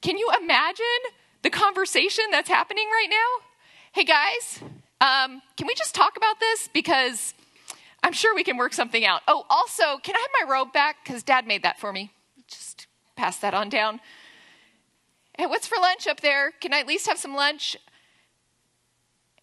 Can 0.00 0.18
you 0.18 0.30
imagine 0.40 0.84
the 1.42 1.50
conversation 1.50 2.24
that's 2.30 2.48
happening 2.48 2.86
right 2.90 3.08
now? 3.10 3.44
Hey 3.92 4.04
guys, 4.04 4.60
um, 5.00 5.42
can 5.56 5.66
we 5.66 5.74
just 5.74 5.94
talk 5.94 6.16
about 6.16 6.40
this? 6.40 6.68
Because 6.72 7.34
I'm 8.02 8.12
sure 8.12 8.34
we 8.34 8.44
can 8.44 8.56
work 8.56 8.72
something 8.72 9.04
out. 9.04 9.22
Oh, 9.28 9.44
also, 9.50 9.98
can 10.02 10.16
I 10.16 10.20
have 10.20 10.46
my 10.46 10.52
robe 10.52 10.72
back? 10.72 11.04
Because 11.04 11.22
dad 11.22 11.46
made 11.46 11.62
that 11.62 11.78
for 11.78 11.92
me. 11.92 12.12
Just 12.48 12.86
pass 13.16 13.38
that 13.38 13.54
on 13.54 13.68
down. 13.68 14.00
Hey, 15.38 15.46
what's 15.46 15.68
for 15.68 15.78
lunch 15.80 16.08
up 16.08 16.20
there? 16.20 16.50
Can 16.60 16.74
I 16.74 16.80
at 16.80 16.88
least 16.88 17.06
have 17.06 17.16
some 17.16 17.34
lunch? 17.34 17.76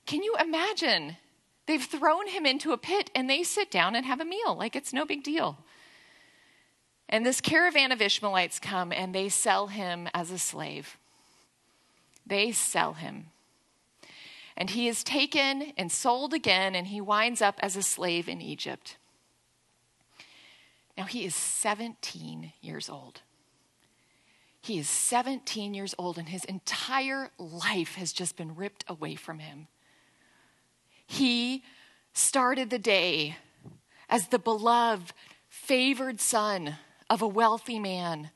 Can 0.05 0.23
you 0.23 0.35
imagine? 0.39 1.15
They've 1.67 1.81
thrown 1.81 2.27
him 2.27 2.45
into 2.45 2.73
a 2.73 2.77
pit 2.77 3.09
and 3.15 3.29
they 3.29 3.43
sit 3.43 3.71
down 3.71 3.95
and 3.95 4.05
have 4.05 4.19
a 4.19 4.25
meal 4.25 4.55
like 4.55 4.75
it's 4.75 4.91
no 4.91 5.05
big 5.05 5.23
deal. 5.23 5.57
And 7.07 7.25
this 7.25 7.39
caravan 7.39 7.93
of 7.93 8.01
Ishmaelites 8.01 8.59
come 8.59 8.91
and 8.91 9.15
they 9.15 9.29
sell 9.29 9.67
him 9.67 10.09
as 10.13 10.31
a 10.31 10.37
slave. 10.37 10.97
They 12.27 12.51
sell 12.51 12.93
him. 12.93 13.27
And 14.57 14.71
he 14.71 14.89
is 14.89 15.01
taken 15.01 15.73
and 15.77 15.91
sold 15.91 16.33
again, 16.33 16.75
and 16.75 16.87
he 16.87 17.01
winds 17.01 17.41
up 17.41 17.59
as 17.59 17.75
a 17.75 17.81
slave 17.81 18.29
in 18.29 18.41
Egypt. 18.41 18.97
Now 20.97 21.03
he 21.03 21.25
is 21.25 21.35
17 21.35 22.53
years 22.61 22.89
old. 22.89 23.21
He 24.65 24.79
is 24.79 24.89
17 24.89 25.75
years 25.75 25.93
old, 25.99 26.17
and 26.17 26.27
his 26.27 26.43
entire 26.45 27.29
life 27.37 27.93
has 27.95 28.11
just 28.11 28.35
been 28.35 28.55
ripped 28.55 28.83
away 28.87 29.13
from 29.13 29.37
him. 29.37 29.67
He 31.05 31.63
started 32.13 32.71
the 32.71 32.79
day 32.79 33.37
as 34.09 34.29
the 34.29 34.39
beloved, 34.39 35.13
favored 35.47 36.19
son 36.19 36.77
of 37.11 37.21
a 37.21 37.27
wealthy 37.27 37.77
man, 37.77 38.31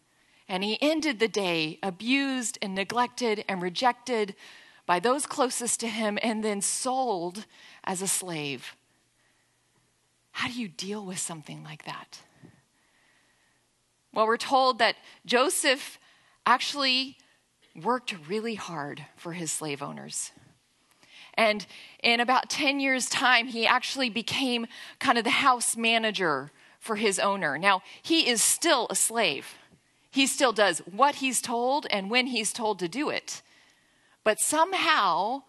and 0.48 0.64
he 0.64 0.78
ended 0.84 1.18
the 1.18 1.28
day 1.28 1.80
abused 1.82 2.60
and 2.62 2.76
neglected 2.76 3.44
and 3.50 3.60
rejected 3.60 4.36
by 4.86 5.00
those 5.00 5.26
closest 5.26 5.80
to 5.80 5.88
him 5.88 6.20
and 6.22 6.44
then 6.44 6.62
sold 6.62 7.48
as 7.84 8.04
a 8.04 8.08
slave. 8.08 8.76
How 10.34 10.48
do 10.48 10.54
you 10.54 10.68
deal 10.68 11.04
with 11.04 11.18
something 11.18 11.64
like 11.64 11.86
that? 11.86 12.20
Well, 14.14 14.28
we're 14.28 14.38
told 14.38 14.78
that 14.78 14.96
Joseph 15.26 15.98
actually 16.50 17.16
worked 17.76 18.16
really 18.28 18.56
hard 18.56 19.06
for 19.16 19.34
his 19.34 19.52
slave 19.52 19.84
owners. 19.84 20.32
And 21.36 21.66
in 22.02 22.20
about 22.20 22.50
10 22.50 22.80
years' 22.80 23.08
time, 23.08 23.48
he 23.48 23.68
actually 23.68 24.10
became 24.10 24.66
kind 25.00 25.20
of 25.20 25.24
the 25.24 25.30
house 25.30 25.78
manager 25.78 26.52
for 26.80 26.96
his 26.96 27.20
owner. 27.20 27.58
Now, 27.58 27.84
he 28.02 28.28
is 28.28 28.42
still 28.42 28.88
a 28.90 28.96
slave. 28.96 29.46
He 30.10 30.26
still 30.26 30.52
does 30.52 30.80
what 30.80 31.16
he's 31.16 31.40
told 31.40 31.86
and 31.92 32.10
when 32.10 32.28
he's 32.28 32.52
told 32.52 32.80
to 32.80 32.88
do 32.88 33.10
it. 33.10 33.44
But 34.24 34.40
somehow 34.40 35.44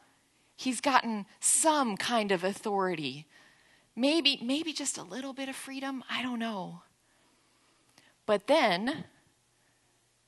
he's 0.55 0.83
gotten 0.83 1.25
some 1.41 1.97
kind 1.97 2.31
of 2.31 2.45
authority. 2.45 3.27
Maybe, 3.97 4.39
maybe 4.43 4.75
just 4.75 4.99
a 4.99 5.03
little 5.03 5.33
bit 5.33 5.49
of 5.49 5.57
freedom. 5.57 6.05
I 6.11 6.23
don't 6.23 6.39
know. 6.39 6.83
But 8.27 8.47
then 8.47 9.05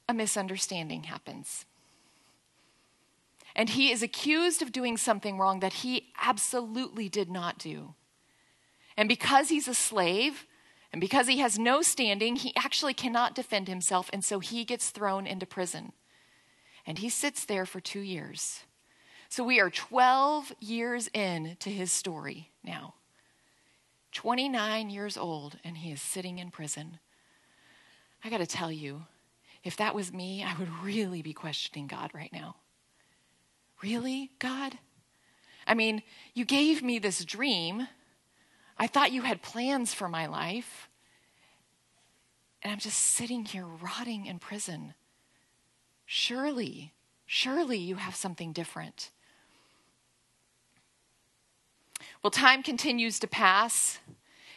a 0.09 0.15
misunderstanding 0.15 1.05
happens. 1.05 1.67
And 3.55 3.71
he 3.71 3.93
is 3.93 4.03
accused 4.03 4.63
of 4.63 4.73
doing 4.73 4.97
something 4.97 5.39
wrong 5.39 5.61
that 5.61 5.75
he 5.75 6.13
absolutely 6.21 7.09
did 7.09 7.31
not 7.31 7.59
do. 7.59 7.95
And 8.97 9.09
because 9.09 9.49
he's 9.49 9.69
a 9.69 9.75
slave, 9.75 10.47
and 10.93 11.01
because 11.01 11.27
he 11.27 11.39
has 11.39 11.59
no 11.59 11.83
standing, 11.83 12.37
he 12.37 12.55
actually 12.57 12.95
cannot 12.95 13.35
defend 13.35 13.69
himself, 13.69 14.11
and 14.13 14.25
so 14.25 14.41
he 14.41 14.65
gets 14.65 14.91
thrown 14.91 15.27
into 15.27 15.47
prison 15.47 15.93
and 16.87 16.99
he 16.99 17.09
sits 17.09 17.45
there 17.45 17.67
for 17.67 17.81
two 17.81 18.01
years. 18.01 18.61
So 19.29 19.45
we 19.45 19.61
are 19.61 19.71
12 19.71 20.53
years 20.61 21.09
in 21.15 21.57
to 21.61 21.71
his 21.71 21.93
story 21.93 22.51
now. 22.63 22.95
29 24.13 24.91
years 24.91 25.17
old, 25.17 25.59
and 25.65 25.79
he 25.79 25.91
is 25.91 26.03
sitting 26.03 26.39
in 26.39 26.51
prison. 26.51 26.99
I 28.23 28.29
got 28.29 28.39
to 28.39 28.47
tell 28.47 28.71
you, 28.71 29.05
if 29.65 29.77
that 29.77 29.95
was 29.95 30.13
me, 30.13 30.43
I 30.43 30.55
would 30.59 30.71
really 30.83 31.23
be 31.23 31.33
questioning 31.33 31.87
God 31.87 32.11
right 32.13 32.33
now. 32.33 32.57
Really, 33.83 34.31
God? 34.39 34.79
I 35.67 35.75
mean, 35.75 36.03
you 36.35 36.45
gave 36.45 36.83
me 36.83 36.99
this 36.99 37.25
dream. 37.25 37.89
I 38.79 38.87
thought 38.87 39.13
you 39.13 39.23
had 39.23 39.43
plans 39.43 39.95
for 39.95 40.09
my 40.09 40.27
life. 40.27 40.89
And 42.63 42.73
I'm 42.73 42.79
just 42.79 42.99
sitting 42.99 43.45
here 43.45 43.67
rotting 43.67 44.27
in 44.27 44.39
prison. 44.39 44.95
Surely, 46.07 46.93
surely 47.27 47.79
you 47.79 47.97
have 47.97 48.15
something 48.15 48.53
different. 48.53 49.11
Well, 52.23 52.31
time 52.31 52.63
continues 52.63 53.19
to 53.21 53.27
pass, 53.27 53.99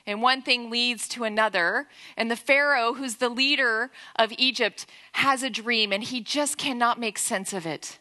and 0.08 0.22
one 0.22 0.42
thing 0.42 0.70
leads 0.70 1.08
to 1.10 1.24
another. 1.24 1.88
And 2.16 2.30
the 2.30 2.36
Pharaoh, 2.36 2.94
who's 2.94 3.16
the 3.16 3.30
leader 3.30 3.92
of 4.16 4.34
Egypt, 4.38 4.86
has 5.14 5.44
a 5.44 5.50
dream, 5.50 5.92
and 5.92 6.04
he 6.04 6.22
just 6.22 6.58
cannot 6.58 7.00
make 7.00 7.18
sense 7.18 7.54
of 7.54 7.66
it. 7.66 8.00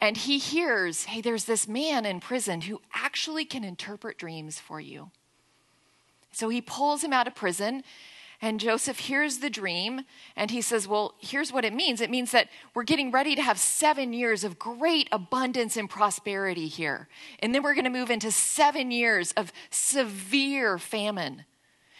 And 0.00 0.16
he 0.16 0.38
hears, 0.38 1.06
hey, 1.06 1.20
there's 1.20 1.44
this 1.44 1.66
man 1.66 2.06
in 2.06 2.20
prison 2.20 2.62
who 2.62 2.80
actually 2.94 3.44
can 3.44 3.64
interpret 3.64 4.16
dreams 4.16 4.60
for 4.60 4.80
you. 4.80 5.10
So 6.30 6.48
he 6.48 6.60
pulls 6.60 7.02
him 7.02 7.12
out 7.12 7.26
of 7.26 7.34
prison 7.34 7.82
and 8.40 8.60
Joseph 8.60 9.00
hears 9.00 9.38
the 9.38 9.50
dream 9.50 10.02
and 10.36 10.50
he 10.50 10.60
says, 10.60 10.86
Well, 10.86 11.14
here's 11.18 11.52
what 11.52 11.64
it 11.64 11.72
means 11.72 12.00
it 12.00 12.10
means 12.10 12.30
that 12.30 12.48
we're 12.72 12.84
getting 12.84 13.10
ready 13.10 13.34
to 13.34 13.42
have 13.42 13.58
seven 13.58 14.12
years 14.12 14.44
of 14.44 14.58
great 14.58 15.08
abundance 15.10 15.76
and 15.76 15.90
prosperity 15.90 16.68
here. 16.68 17.08
And 17.40 17.52
then 17.52 17.62
we're 17.62 17.74
going 17.74 17.84
to 17.84 17.90
move 17.90 18.10
into 18.10 18.30
seven 18.30 18.92
years 18.92 19.32
of 19.32 19.52
severe 19.70 20.78
famine. 20.78 21.44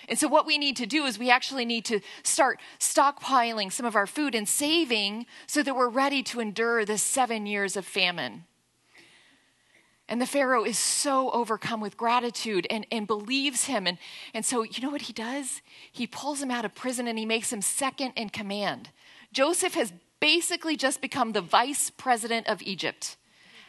And 0.09 0.18
so, 0.18 0.28
what 0.28 0.47
we 0.47 0.59
need 0.59 0.76
to 0.76 0.87
do 0.87 1.04
is 1.07 1.18
we 1.18 1.30
actually 1.30 1.64
need 1.64 1.85
to 1.87 2.00
start 2.23 2.61
stockpiling 2.78 3.73
some 3.73 3.85
of 3.85 3.97
our 3.97 4.07
food 4.07 4.35
and 4.35 4.49
saving 4.49 5.26
so 5.47 5.62
that 5.62 5.75
we're 5.75 5.88
ready 5.88 6.23
to 6.25 6.40
endure 6.40 6.85
the 6.85 6.99
seven 6.99 7.47
years 7.47 7.76
of 7.76 7.85
famine. 7.85 8.45
And 10.08 10.22
the 10.22 10.26
Pharaoh 10.26 10.64
is 10.64 10.78
so 10.78 11.30
overcome 11.32 11.80
with 11.80 11.98
gratitude 11.98 12.66
and, 12.70 12.86
and 12.90 13.06
believes 13.06 13.64
him. 13.64 13.86
And, 13.86 13.98
and 14.32 14.44
so, 14.44 14.62
you 14.62 14.82
know 14.82 14.90
what 14.90 15.02
he 15.02 15.12
does? 15.12 15.60
He 15.92 16.06
pulls 16.06 16.40
him 16.40 16.50
out 16.50 16.64
of 16.64 16.74
prison 16.74 17.06
and 17.06 17.18
he 17.18 17.26
makes 17.26 17.52
him 17.52 17.60
second 17.60 18.12
in 18.16 18.30
command. 18.30 18.90
Joseph 19.32 19.74
has 19.74 19.92
basically 20.18 20.76
just 20.76 21.02
become 21.02 21.32
the 21.32 21.42
vice 21.42 21.90
president 21.90 22.48
of 22.48 22.62
Egypt. 22.62 23.16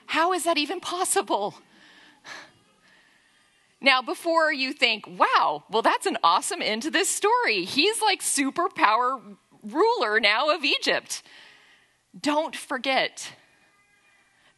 How 0.08 0.31
is 0.31 0.46
that 0.46 0.58
even 0.58 0.79
possible? 0.79 1.55
Now, 3.81 4.01
before 4.01 4.51
you 4.51 4.74
think, 4.74 5.08
wow, 5.08 5.63
well, 5.69 5.81
that's 5.81 6.05
an 6.05 6.17
awesome 6.22 6.62
end 6.62 6.81
to 6.81 6.91
this 6.91 7.10
story. 7.10 7.63
He's 7.63 8.01
like 8.01 8.19
superpower 8.19 9.38
ruler 9.63 10.19
now 10.19 10.53
of 10.53 10.65
Egypt. 10.65 11.24
don't 12.19 12.58
forget 12.58 13.31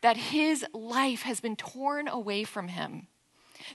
that 0.01 0.17
his 0.17 0.65
life 0.74 1.24
has 1.24 1.39
been 1.39 1.55
torn 1.55 2.08
away 2.08 2.43
from 2.43 2.67
him. 2.67 3.08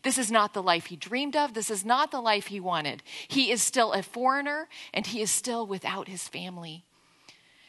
This 0.03 0.19
is 0.19 0.31
not 0.31 0.53
the 0.53 0.63
life 0.63 0.87
he 0.87 0.97
dreamed 0.97 1.37
of. 1.37 1.55
This 1.55 1.71
is 1.71 1.85
not 1.85 2.11
the 2.11 2.21
life 2.21 2.49
he 2.49 2.61
wanted. 2.61 3.03
He 3.29 3.51
is 3.51 3.63
still 3.63 3.93
a 3.93 4.03
foreigner 4.03 4.69
and 4.93 5.07
he 5.07 5.23
is 5.23 5.31
still 5.31 5.67
without 5.67 6.09
his 6.09 6.29
family. 6.29 6.85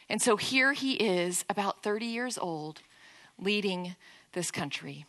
And 0.09 0.21
so 0.21 0.37
here 0.37 0.73
he 0.73 0.93
is, 0.93 1.45
about 1.49 1.83
30 1.83 2.05
years 2.05 2.37
old, 2.37 2.81
leading 3.37 3.95
this 4.33 4.51
country. 4.51 5.05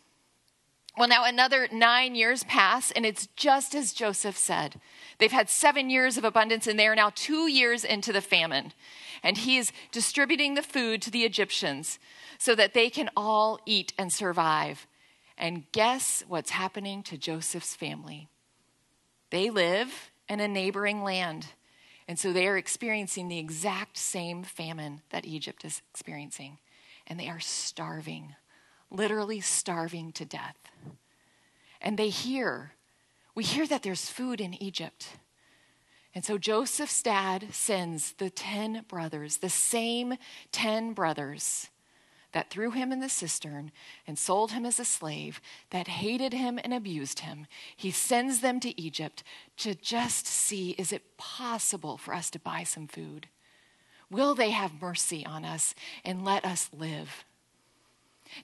Well, 0.99 1.07
now 1.07 1.23
another 1.23 1.69
nine 1.71 2.13
years 2.13 2.43
pass, 2.43 2.91
and 2.91 3.05
it's 3.05 3.27
just 3.37 3.73
as 3.73 3.93
Joseph 3.93 4.37
said. 4.37 4.81
They've 5.17 5.31
had 5.31 5.49
seven 5.49 5.89
years 5.89 6.17
of 6.17 6.25
abundance, 6.25 6.67
and 6.67 6.77
they 6.77 6.87
are 6.87 6.95
now 6.95 7.13
two 7.15 7.47
years 7.47 7.85
into 7.85 8.11
the 8.11 8.19
famine. 8.19 8.73
And 9.23 9.37
he 9.37 9.55
is 9.55 9.71
distributing 9.93 10.55
the 10.55 10.61
food 10.61 11.01
to 11.03 11.09
the 11.09 11.23
Egyptians 11.23 11.99
so 12.37 12.53
that 12.53 12.73
they 12.73 12.89
can 12.89 13.09
all 13.15 13.61
eat 13.65 13.93
and 13.97 14.11
survive. 14.11 14.87
And 15.37 15.71
guess 15.71 16.21
what's 16.27 16.49
happening 16.49 17.01
to 17.03 17.17
Joseph's 17.17 17.75
family? 17.75 18.27
They 19.29 19.49
live 19.49 20.11
in 20.27 20.41
a 20.41 20.49
neighboring 20.49 21.01
land. 21.01 21.45
And 22.09 22.19
so 22.19 22.33
they 22.33 22.45
are 22.45 22.57
experiencing 22.57 23.29
the 23.29 23.39
exact 23.39 23.97
same 23.97 24.43
famine 24.43 25.01
that 25.11 25.23
Egypt 25.23 25.63
is 25.63 25.81
experiencing. 25.91 26.57
And 27.07 27.17
they 27.17 27.29
are 27.29 27.39
starving, 27.39 28.35
literally 28.91 29.39
starving 29.39 30.11
to 30.13 30.25
death. 30.25 30.57
And 31.81 31.97
they 31.97 32.09
hear, 32.09 32.73
we 33.35 33.43
hear 33.43 33.67
that 33.67 33.83
there's 33.83 34.09
food 34.09 34.41
in 34.41 34.61
Egypt. 34.61 35.17
And 36.15 36.25
so 36.25 36.37
Joseph's 36.37 37.01
dad 37.01 37.47
sends 37.51 38.13
the 38.13 38.29
10 38.29 38.85
brothers, 38.87 39.37
the 39.37 39.49
same 39.49 40.15
10 40.51 40.93
brothers 40.93 41.69
that 42.31 42.49
threw 42.49 42.71
him 42.71 42.91
in 42.91 42.99
the 42.99 43.09
cistern 43.09 43.71
and 44.05 44.17
sold 44.17 44.51
him 44.51 44.65
as 44.65 44.79
a 44.79 44.85
slave, 44.85 45.41
that 45.71 45.87
hated 45.87 46.33
him 46.33 46.59
and 46.63 46.73
abused 46.73 47.19
him, 47.19 47.47
he 47.75 47.91
sends 47.91 48.41
them 48.41 48.59
to 48.59 48.79
Egypt 48.79 49.23
to 49.57 49.73
just 49.73 50.27
see 50.27 50.71
is 50.71 50.91
it 50.91 51.17
possible 51.17 51.97
for 51.97 52.13
us 52.13 52.29
to 52.31 52.39
buy 52.39 52.63
some 52.63 52.87
food? 52.87 53.27
Will 54.11 54.35
they 54.35 54.51
have 54.51 54.81
mercy 54.81 55.25
on 55.25 55.45
us 55.45 55.73
and 56.03 56.25
let 56.25 56.45
us 56.45 56.69
live? 56.75 57.25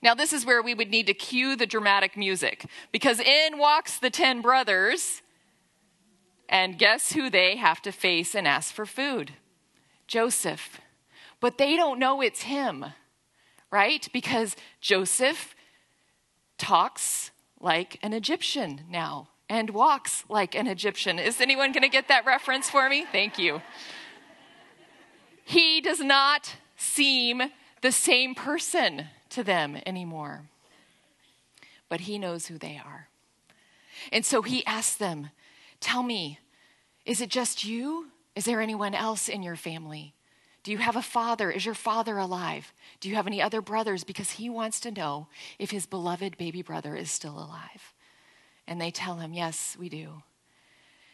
Now, 0.02 0.14
this 0.14 0.32
is 0.32 0.46
where 0.46 0.62
we 0.62 0.74
would 0.74 0.90
need 0.90 1.06
to 1.06 1.14
cue 1.14 1.56
the 1.56 1.66
dramatic 1.66 2.16
music 2.16 2.66
because 2.92 3.20
in 3.20 3.58
walks 3.58 3.98
the 3.98 4.10
10 4.10 4.40
brothers, 4.42 5.22
and 6.48 6.78
guess 6.78 7.12
who 7.12 7.28
they 7.28 7.56
have 7.56 7.82
to 7.82 7.92
face 7.92 8.34
and 8.34 8.46
ask 8.46 8.72
for 8.72 8.86
food? 8.86 9.32
Joseph. 10.06 10.80
But 11.40 11.58
they 11.58 11.76
don't 11.76 11.98
know 11.98 12.20
it's 12.20 12.42
him 12.42 12.86
right? 13.70 14.08
Because 14.12 14.56
Joseph 14.80 15.54
talks 16.58 17.30
like 17.60 17.98
an 18.02 18.12
Egyptian 18.12 18.82
now 18.88 19.28
and 19.48 19.70
walks 19.70 20.24
like 20.28 20.54
an 20.54 20.66
Egyptian. 20.66 21.18
Is 21.18 21.40
anyone 21.40 21.72
going 21.72 21.82
to 21.82 21.88
get 21.88 22.08
that 22.08 22.26
reference 22.26 22.70
for 22.70 22.88
me? 22.88 23.04
Thank 23.10 23.38
you. 23.38 23.62
He 25.44 25.80
does 25.80 26.00
not 26.00 26.56
seem 26.76 27.42
the 27.82 27.92
same 27.92 28.34
person 28.34 29.06
to 29.36 29.44
them 29.44 29.76
anymore, 29.84 30.48
but 31.90 32.00
he 32.00 32.18
knows 32.18 32.46
who 32.46 32.56
they 32.56 32.80
are. 32.82 33.08
And 34.10 34.24
so 34.24 34.40
he 34.40 34.64
asks 34.64 34.96
them, 34.96 35.28
Tell 35.78 36.02
me, 36.02 36.38
is 37.04 37.20
it 37.20 37.28
just 37.28 37.62
you? 37.62 38.08
Is 38.34 38.46
there 38.46 38.62
anyone 38.62 38.94
else 38.94 39.28
in 39.28 39.42
your 39.42 39.54
family? 39.54 40.14
Do 40.62 40.72
you 40.72 40.78
have 40.78 40.96
a 40.96 41.02
father? 41.02 41.50
Is 41.50 41.66
your 41.66 41.74
father 41.74 42.16
alive? 42.16 42.72
Do 43.00 43.10
you 43.10 43.14
have 43.16 43.26
any 43.26 43.42
other 43.42 43.60
brothers? 43.60 44.04
Because 44.04 44.32
he 44.32 44.48
wants 44.48 44.80
to 44.80 44.90
know 44.90 45.28
if 45.58 45.70
his 45.70 45.84
beloved 45.84 46.38
baby 46.38 46.62
brother 46.62 46.96
is 46.96 47.10
still 47.10 47.38
alive. 47.38 47.94
And 48.66 48.80
they 48.80 48.90
tell 48.90 49.16
him, 49.16 49.34
Yes, 49.34 49.76
we 49.78 49.90
do. 49.90 50.22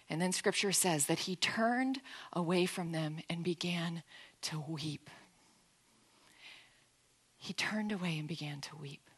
And 0.09 0.23
then 0.23 0.31
scripture 0.31 0.73
says 0.73 1.07
that 1.07 1.21
he 1.21 1.35
turned 1.35 2.01
away 2.33 2.67
from 2.67 2.93
them 2.93 3.19
and 3.29 3.43
began 3.43 4.05
to 4.43 4.65
weep. 4.69 5.11
He 7.43 7.53
turned 7.53 7.91
away 7.91 8.21
and 8.21 8.29
began 8.29 8.61
to 8.61 8.77
weep. 8.77 9.11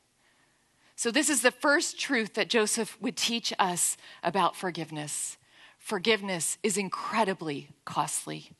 So, 0.96 1.10
this 1.10 1.28
is 1.28 1.42
the 1.42 1.50
first 1.50 2.00
truth 2.00 2.32
that 2.34 2.48
Joseph 2.48 2.96
would 2.98 3.18
teach 3.18 3.52
us 3.58 3.98
about 4.22 4.56
forgiveness. 4.56 5.36
Forgiveness 5.76 6.56
is 6.62 6.78
incredibly 6.78 7.68
costly. 7.84 8.52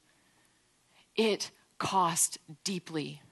It 1.16 1.50
cost 1.78 2.36
deeply. 2.62 3.22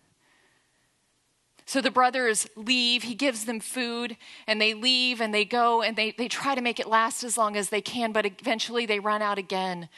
So 1.67 1.83
the 1.83 1.91
brothers 1.91 2.49
leave, 2.57 3.03
he 3.03 3.15
gives 3.15 3.45
them 3.45 3.61
food, 3.61 4.17
and 4.47 4.59
they 4.59 4.73
leave 4.73 5.21
and 5.21 5.35
they 5.35 5.45
go 5.45 5.83
and 5.83 5.97
they, 5.97 6.13
they 6.13 6.29
try 6.29 6.55
to 6.55 6.63
make 6.63 6.81
it 6.81 6.89
last 6.89 7.25
as 7.25 7.37
long 7.37 7.57
as 7.57 7.69
they 7.69 7.83
can, 7.83 8.11
but 8.11 8.25
eventually 8.25 8.87
they 8.87 9.01
run 9.01 9.21
out 9.21 9.37
again. 9.37 9.91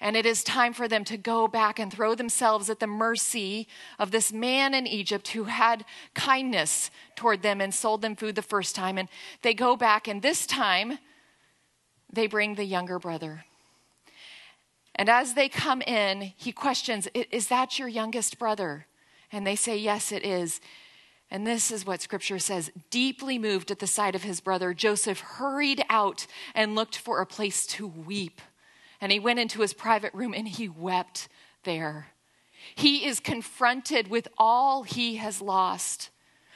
And 0.00 0.16
it 0.16 0.24
is 0.24 0.42
time 0.42 0.72
for 0.72 0.88
them 0.88 1.04
to 1.04 1.18
go 1.18 1.46
back 1.46 1.78
and 1.78 1.92
throw 1.92 2.14
themselves 2.14 2.70
at 2.70 2.80
the 2.80 2.86
mercy 2.86 3.68
of 3.98 4.10
this 4.10 4.32
man 4.32 4.72
in 4.72 4.86
Egypt 4.86 5.28
who 5.28 5.44
had 5.44 5.84
kindness 6.14 6.90
toward 7.16 7.42
them 7.42 7.60
and 7.60 7.74
sold 7.74 8.00
them 8.00 8.16
food 8.16 8.34
the 8.34 8.42
first 8.42 8.74
time. 8.74 8.96
And 8.96 9.10
they 9.42 9.52
go 9.52 9.76
back, 9.76 10.08
and 10.08 10.22
this 10.22 10.46
time 10.46 10.98
they 12.10 12.26
bring 12.26 12.54
the 12.54 12.64
younger 12.64 12.98
brother. 12.98 13.44
And 14.94 15.08
as 15.08 15.34
they 15.34 15.48
come 15.48 15.82
in, 15.82 16.32
he 16.36 16.50
questions, 16.50 17.06
Is 17.14 17.48
that 17.48 17.78
your 17.78 17.88
youngest 17.88 18.38
brother? 18.38 18.86
And 19.30 19.46
they 19.46 19.56
say, 19.56 19.76
Yes, 19.76 20.12
it 20.12 20.24
is. 20.24 20.60
And 21.30 21.46
this 21.46 21.70
is 21.70 21.86
what 21.86 22.02
scripture 22.02 22.40
says 22.40 22.72
deeply 22.90 23.38
moved 23.38 23.70
at 23.70 23.78
the 23.78 23.86
sight 23.86 24.14
of 24.14 24.24
his 24.24 24.40
brother, 24.40 24.74
Joseph 24.74 25.20
hurried 25.20 25.84
out 25.88 26.26
and 26.54 26.74
looked 26.74 26.96
for 26.96 27.20
a 27.20 27.26
place 27.26 27.66
to 27.68 27.86
weep. 27.86 28.40
And 29.00 29.10
he 29.10 29.18
went 29.18 29.38
into 29.38 29.62
his 29.62 29.72
private 29.72 30.12
room 30.14 30.34
and 30.34 30.46
he 30.46 30.68
wept 30.68 31.28
there. 31.64 32.08
He 32.74 33.06
is 33.06 33.20
confronted 33.20 34.08
with 34.08 34.28
all 34.36 34.82
he 34.82 35.16
has 35.16 35.40
lost, 35.40 36.10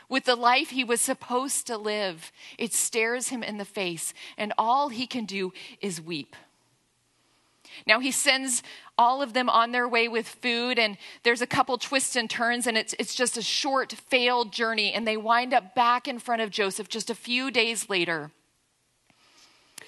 with 0.09 0.25
the 0.25 0.37
life 0.37 0.71
he 0.71 0.85
was 0.85 1.01
supposed 1.01 1.67
to 1.67 1.79
live. 1.79 2.31
It 2.59 2.73
stares 2.75 3.29
him 3.29 3.43
in 3.43 3.57
the 3.57 3.65
face, 3.65 4.13
and 4.37 4.53
all 4.59 4.91
he 4.91 5.07
can 5.07 5.25
do 5.25 5.53
is 5.81 6.01
weep. 6.01 6.37
Now 7.87 8.01
he 8.01 8.11
sends 8.11 8.63
all 8.97 9.23
of 9.23 9.33
them 9.33 9.49
on 9.49 9.73
their 9.73 9.89
way 9.89 10.07
with 10.07 10.29
food, 10.29 10.79
and 10.79 10.97
there's 11.23 11.43
a 11.43 11.47
couple 11.47 11.77
twists 11.79 12.15
and 12.15 12.31
turns, 12.31 12.67
and 12.67 12.77
it's, 12.77 12.95
it's 12.99 13.15
just 13.15 13.37
a 13.37 13.43
short, 13.43 13.93
failed 13.93 14.53
journey, 14.53 14.93
and 14.93 15.07
they 15.07 15.17
wind 15.17 15.53
up 15.53 15.75
back 15.75 16.07
in 16.07 16.19
front 16.19 16.43
of 16.43 16.51
Joseph 16.51 16.89
just 16.89 17.11
a 17.11 17.15
few 17.15 17.51
days 17.51 17.89
later. 17.89 18.31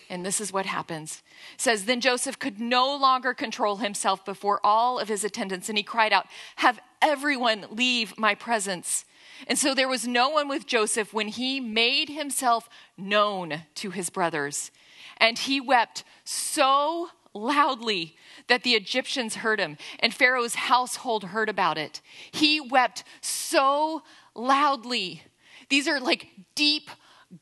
And 0.09 0.25
this 0.25 0.41
is 0.41 0.53
what 0.53 0.67
happens. 0.67 1.23
It 1.55 1.61
says, 1.61 1.85
Then 1.85 2.01
Joseph 2.01 2.39
could 2.39 2.61
no 2.61 2.95
longer 2.97 3.35
control 3.35 3.77
himself 3.77 4.25
before 4.25 4.61
all 4.65 4.99
of 4.99 5.09
his 5.09 5.25
attendants, 5.25 5.69
and 5.69 5.77
he 5.77 5.85
cried 5.85 6.13
out, 6.13 6.27
Have 6.57 6.81
everyone 7.03 7.67
leave 7.71 8.17
my 8.19 8.35
presence. 8.35 9.05
And 9.47 9.59
so 9.59 9.75
there 9.75 9.89
was 9.89 10.07
no 10.07 10.31
one 10.31 10.49
with 10.49 10.67
Joseph 10.67 11.13
when 11.13 11.29
he 11.29 11.61
made 11.61 12.09
himself 12.09 12.69
known 12.97 13.63
to 13.77 13.91
his 13.91 14.11
brothers. 14.11 14.71
And 15.19 15.39
he 15.39 15.61
wept 15.61 16.05
so 16.25 17.11
loudly 17.35 18.17
that 18.49 18.63
the 18.63 18.75
Egyptians 18.75 19.37
heard 19.37 19.61
him, 19.61 19.77
and 19.99 20.15
Pharaoh's 20.15 20.55
household 20.55 21.25
heard 21.25 21.49
about 21.49 21.79
it. 21.79 22.01
He 22.31 22.61
wept 22.61 23.05
so 23.21 24.03
loudly. 24.35 25.23
These 25.69 25.89
are 25.89 26.01
like 26.01 26.29
deep, 26.55 26.91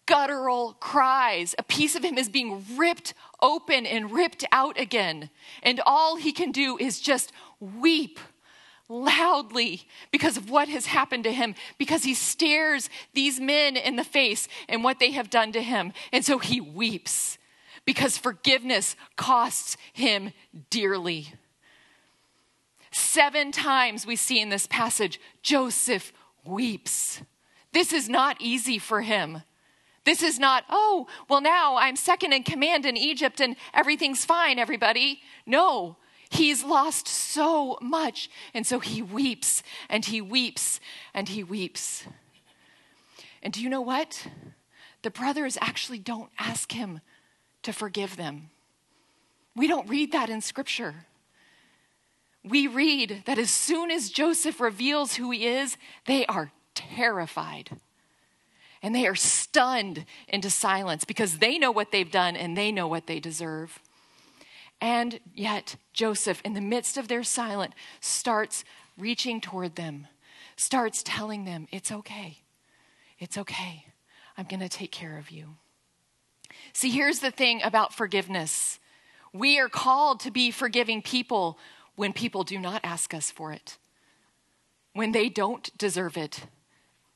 guttural 0.07 0.74
cries. 0.80 1.54
A 1.59 1.62
piece 1.62 1.94
of 1.94 2.04
him 2.04 2.18
is 2.18 2.28
being 2.28 2.64
ripped 2.76 3.14
open 3.40 3.87
and 3.87 4.11
ripped 4.11 4.44
out 4.52 4.78
again. 4.78 5.30
And 5.62 5.80
all 5.85 6.16
he 6.16 6.33
can 6.33 6.52
do 6.52 6.76
is 6.78 7.00
just 7.00 7.33
weep 7.61 8.18
loudly 8.88 9.83
because 10.11 10.37
of 10.37 10.50
what 10.50 10.68
has 10.68 10.87
happened 10.87 11.24
to 11.24 11.33
him, 11.33 11.54
because 11.78 12.04
he 12.04 12.14
stares 12.14 12.90
these 13.14 13.40
men 13.40 13.76
in 13.76 13.96
the 13.96 14.04
face 14.04 14.48
and 14.68 14.85
what 14.85 14.98
they 14.98 15.12
have 15.12 15.30
done 15.30 15.52
to 15.52 15.62
him. 15.62 15.92
And 16.12 16.24
so 16.24 16.38
he 16.38 16.61
weeps 16.61 17.38
because 17.85 18.18
forgiveness 18.18 18.96
costs 19.16 19.76
him 19.92 20.33
dearly. 20.70 21.33
Seven 22.90 23.52
times 23.52 24.07
we 24.07 24.16
see 24.16 24.40
in 24.40 24.50
this 24.50 24.66
passage, 24.66 25.20
Joseph 25.42 26.12
weeps. 26.44 27.22
This 27.72 27.92
is 27.92 28.09
not 28.09 28.37
easy 28.40 28.78
for 28.78 29.02
him. 29.02 29.42
This 30.05 30.23
is 30.23 30.38
not, 30.38 30.64
oh, 30.69 31.07
well, 31.29 31.40
now 31.40 31.77
I'm 31.77 31.97
second 31.97 32.33
in 32.33 32.43
command 32.43 32.85
in 32.85 32.97
Egypt 32.97 33.40
and 33.40 33.57
everything's 33.73 34.25
fine, 34.25 34.59
everybody. 34.59 35.21
No, 35.47 35.97
he's 36.31 36.62
lost 36.62 37.09
so 37.09 37.79
much. 37.81 38.29
And 38.53 38.67
so 38.67 38.81
he 38.81 39.01
weeps 39.01 39.62
and 39.88 40.05
he 40.05 40.21
weeps 40.21 40.79
and 41.14 41.29
he 41.29 41.43
weeps. 41.43 42.05
And 43.43 43.53
do 43.53 43.62
you 43.62 43.71
know 43.71 43.81
what? 43.81 44.27
The 45.03 45.11
brothers 45.11 45.57
actually 45.61 45.99
don't 45.99 46.31
ask 46.38 46.73
him 46.73 47.01
to 47.62 47.73
forgive 47.73 48.17
them. 48.17 48.51
We 49.57 49.67
don't 49.67 49.88
read 49.88 50.12
that 50.12 50.29
in 50.29 50.40
Scripture. 50.40 51.07
we 52.45 52.67
read 52.67 53.23
that 53.25 53.38
as 53.38 53.51
soon 53.51 53.90
as 53.90 54.11
Joseph 54.11 54.61
reveals 54.61 55.14
who 55.14 55.31
he 55.31 55.47
is, 55.47 55.79
they 56.05 56.27
are 56.27 56.53
terrified. 56.75 57.71
And 58.85 58.94
they 58.94 59.07
are 59.07 59.14
stunned 59.14 60.05
into 60.29 60.51
silence 60.51 61.07
because 61.07 61.38
they 61.38 61.57
know 61.59 61.70
what 61.70 61.90
they've 61.90 62.11
done 62.11 62.37
and 62.37 62.55
they 62.55 62.70
know 62.70 62.87
what 62.87 63.07
they 63.07 63.18
deserve. 63.18 63.81
And 64.79 65.20
yet, 65.35 65.77
Joseph, 65.94 66.42
in 66.44 66.53
the 66.53 66.61
midst 66.61 66.99
of 66.99 67.09
their 67.09 67.23
silence, 67.23 67.73
starts 68.01 68.62
reaching 68.99 69.40
toward 69.40 69.77
them, 69.77 70.07
starts 70.57 71.03
telling 71.03 71.47
them, 71.47 71.66
It's 71.73 71.90
okay. 71.90 72.42
It's 73.18 73.38
okay. 73.38 73.87
I'm 74.37 74.44
going 74.44 74.61
to 74.61 74.68
take 74.68 74.92
care 74.92 75.16
of 75.16 75.31
you. 75.31 75.57
See, 76.75 76.90
here's 76.90 77.20
the 77.20 77.31
thing 77.31 77.62
about 77.62 77.94
forgiveness 77.94 78.79
we 79.33 79.59
are 79.59 79.70
called 79.70 80.20
to 80.20 80.31
be 80.31 80.51
forgiving 80.51 81.01
people 81.01 81.59
when 81.97 82.12
people 82.12 82.44
do 82.44 82.59
not 82.59 82.83
ask 82.85 83.14
us 83.14 83.31
for 83.31 83.51
it, 83.51 83.79
when 84.92 85.12
they 85.12 85.31
don't 85.31 85.70
deserve 85.79 86.18
it. 86.18 86.42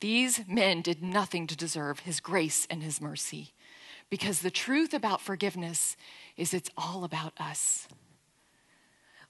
These 0.00 0.46
men 0.46 0.80
did 0.80 1.02
nothing 1.02 1.46
to 1.46 1.56
deserve 1.56 2.00
his 2.00 2.20
grace 2.20 2.66
and 2.70 2.82
his 2.82 3.00
mercy. 3.00 3.52
Because 4.10 4.40
the 4.40 4.50
truth 4.50 4.94
about 4.94 5.20
forgiveness 5.20 5.96
is 6.36 6.54
it's 6.54 6.70
all 6.76 7.04
about 7.04 7.32
us. 7.38 7.88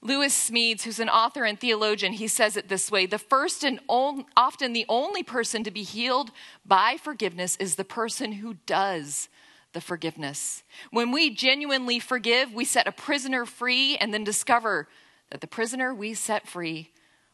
Lewis 0.01 0.33
Smedes, 0.33 0.83
who's 0.83 0.99
an 0.99 1.09
author 1.09 1.43
and 1.43 1.59
theologian, 1.59 2.13
he 2.13 2.27
says 2.27 2.55
it 2.55 2.69
this 2.69 2.89
way 2.89 3.05
The 3.05 3.17
first 3.17 3.63
and 3.63 3.79
on, 3.87 4.25
often 4.37 4.71
the 4.71 4.85
only 4.87 5.23
person 5.23 5.63
to 5.65 5.71
be 5.71 5.83
healed 5.83 6.31
by 6.65 6.95
forgiveness 7.01 7.57
is 7.57 7.75
the 7.75 7.83
person 7.83 8.33
who 8.33 8.55
does 8.65 9.27
the 9.73 9.81
forgiveness. 9.81 10.63
When 10.89 11.11
we 11.11 11.29
genuinely 11.29 11.99
forgive, 11.99 12.53
we 12.53 12.63
set 12.63 12.87
a 12.87 12.93
prisoner 12.93 13.45
free 13.45 13.97
and 13.97 14.13
then 14.13 14.23
discover 14.23 14.87
that 15.31 15.41
the 15.41 15.47
prisoner 15.47 15.93
we 15.93 16.13
set 16.13 16.47
free 16.47 16.91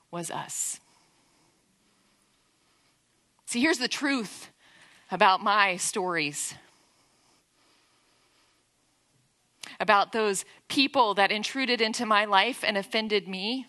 was 0.10 0.32
us. 0.32 0.80
See, 3.56 3.62
here's 3.62 3.78
the 3.78 3.88
truth 3.88 4.50
about 5.10 5.42
my 5.42 5.78
stories 5.78 6.56
about 9.80 10.12
those 10.12 10.44
people 10.68 11.14
that 11.14 11.32
intruded 11.32 11.80
into 11.80 12.06
my 12.06 12.26
life 12.26 12.66
and 12.68 12.76
offended 12.78 13.30
me. 13.30 13.66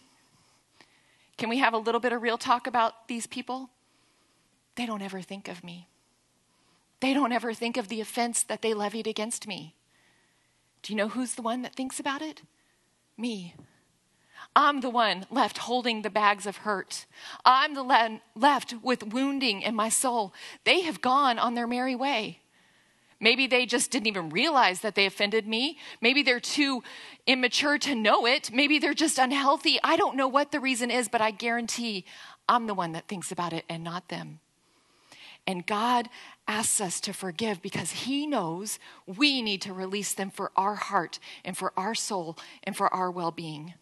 Can 1.39 1.49
we 1.49 1.59
have 1.59 1.73
a 1.73 1.79
little 1.79 2.01
bit 2.01 2.13
of 2.13 2.21
real 2.21 2.37
talk 2.37 2.67
about 2.67 3.07
these 3.07 3.29
people? 3.29 3.71
They 4.75 4.87
don't 4.87 5.03
ever 5.03 5.23
think 5.23 5.47
of 5.47 5.63
me. 5.63 5.87
They 6.99 7.15
don't 7.15 7.31
ever 7.31 7.55
think 7.55 7.77
of 7.77 7.87
the 7.87 8.01
offense 8.01 8.43
that 8.43 8.63
they 8.63 8.75
levied 8.75 9.07
against 9.07 9.47
me. 9.47 9.77
Do 10.83 10.93
you 10.93 10.97
know 10.97 11.11
who's 11.11 11.37
the 11.37 11.43
one 11.43 11.63
that 11.63 11.77
thinks 11.77 12.01
about 12.01 12.23
it? 12.23 12.43
Me. 13.17 13.55
I'm 14.57 14.81
the 14.81 14.89
one 14.89 15.27
left 15.31 15.59
holding 15.59 16.01
the 16.01 16.09
bags 16.09 16.47
of 16.47 16.59
hurt. 16.59 17.05
I'm 17.45 17.75
the 17.75 17.83
le- 17.83 18.23
left 18.35 18.75
with 18.83 19.13
wounding 19.13 19.61
in 19.61 19.75
my 19.75 19.91
soul. 19.91 20.33
They 20.65 20.81
have 20.81 21.03
gone 21.03 21.39
on 21.39 21.55
their 21.55 21.67
merry 21.67 21.95
way. 21.95 22.41
Maybe 23.21 23.47
they 23.47 23.67
just 23.67 23.91
didn't 23.91 24.07
even 24.07 24.31
realize 24.31 24.81
that 24.81 24.95
they 24.95 25.05
offended 25.05 25.47
me. 25.47 25.79
Maybe 26.01 26.23
they're 26.23 26.41
too 26.41 26.83
immature 27.27 27.77
to 27.79 27.95
know 27.95 28.27
it. 28.27 28.51
Maybe 28.51 28.79
they're 28.79 28.95
just 28.95 29.19
unhealthy. 29.19 29.79
I 29.85 29.97
don't 29.97 30.17
know 30.17 30.29
what 30.29 30.53
the 30.53 30.61
reason 30.61 30.91
is, 30.91 31.09
but 31.09 31.21
I 31.21 31.33
guarantee 31.33 32.07
I'm 32.49 32.67
the 32.67 32.75
one 32.75 32.93
that 32.93 33.09
thinks 33.09 33.31
about 33.31 33.53
it 33.53 33.67
and 33.69 33.85
not 33.85 34.09
them. 34.09 34.41
And 35.47 35.67
God 35.67 36.09
asks 36.49 36.81
us 36.81 37.01
to 37.03 37.13
forgive 37.13 37.61
because 37.61 37.91
He 37.91 38.27
knows 38.27 38.79
we 39.07 39.43
need 39.43 39.61
to 39.63 39.75
release 39.75 40.15
them 40.15 40.31
for 40.31 40.51
our 40.57 40.75
heart 40.77 41.19
and 41.45 41.57
for 41.57 41.73
our 41.77 41.95
soul 41.95 42.39
and 42.65 42.75
for 42.75 42.93
our 42.93 43.11
well 43.11 43.31
being. 43.31 43.75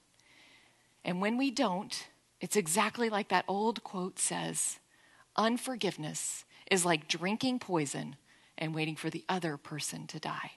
And 1.04 1.20
when 1.20 1.36
we 1.36 1.50
don't, 1.50 2.08
it's 2.40 2.56
exactly 2.56 3.10
like 3.10 3.28
that 3.28 3.44
old 3.46 3.84
quote 3.84 4.18
says 4.18 4.78
unforgiveness 5.36 6.44
is 6.70 6.84
like 6.84 7.08
drinking 7.08 7.58
poison 7.58 8.16
and 8.56 8.74
waiting 8.74 8.96
for 8.96 9.10
the 9.10 9.24
other 9.28 9.56
person 9.56 10.06
to 10.06 10.18
die. 10.18 10.52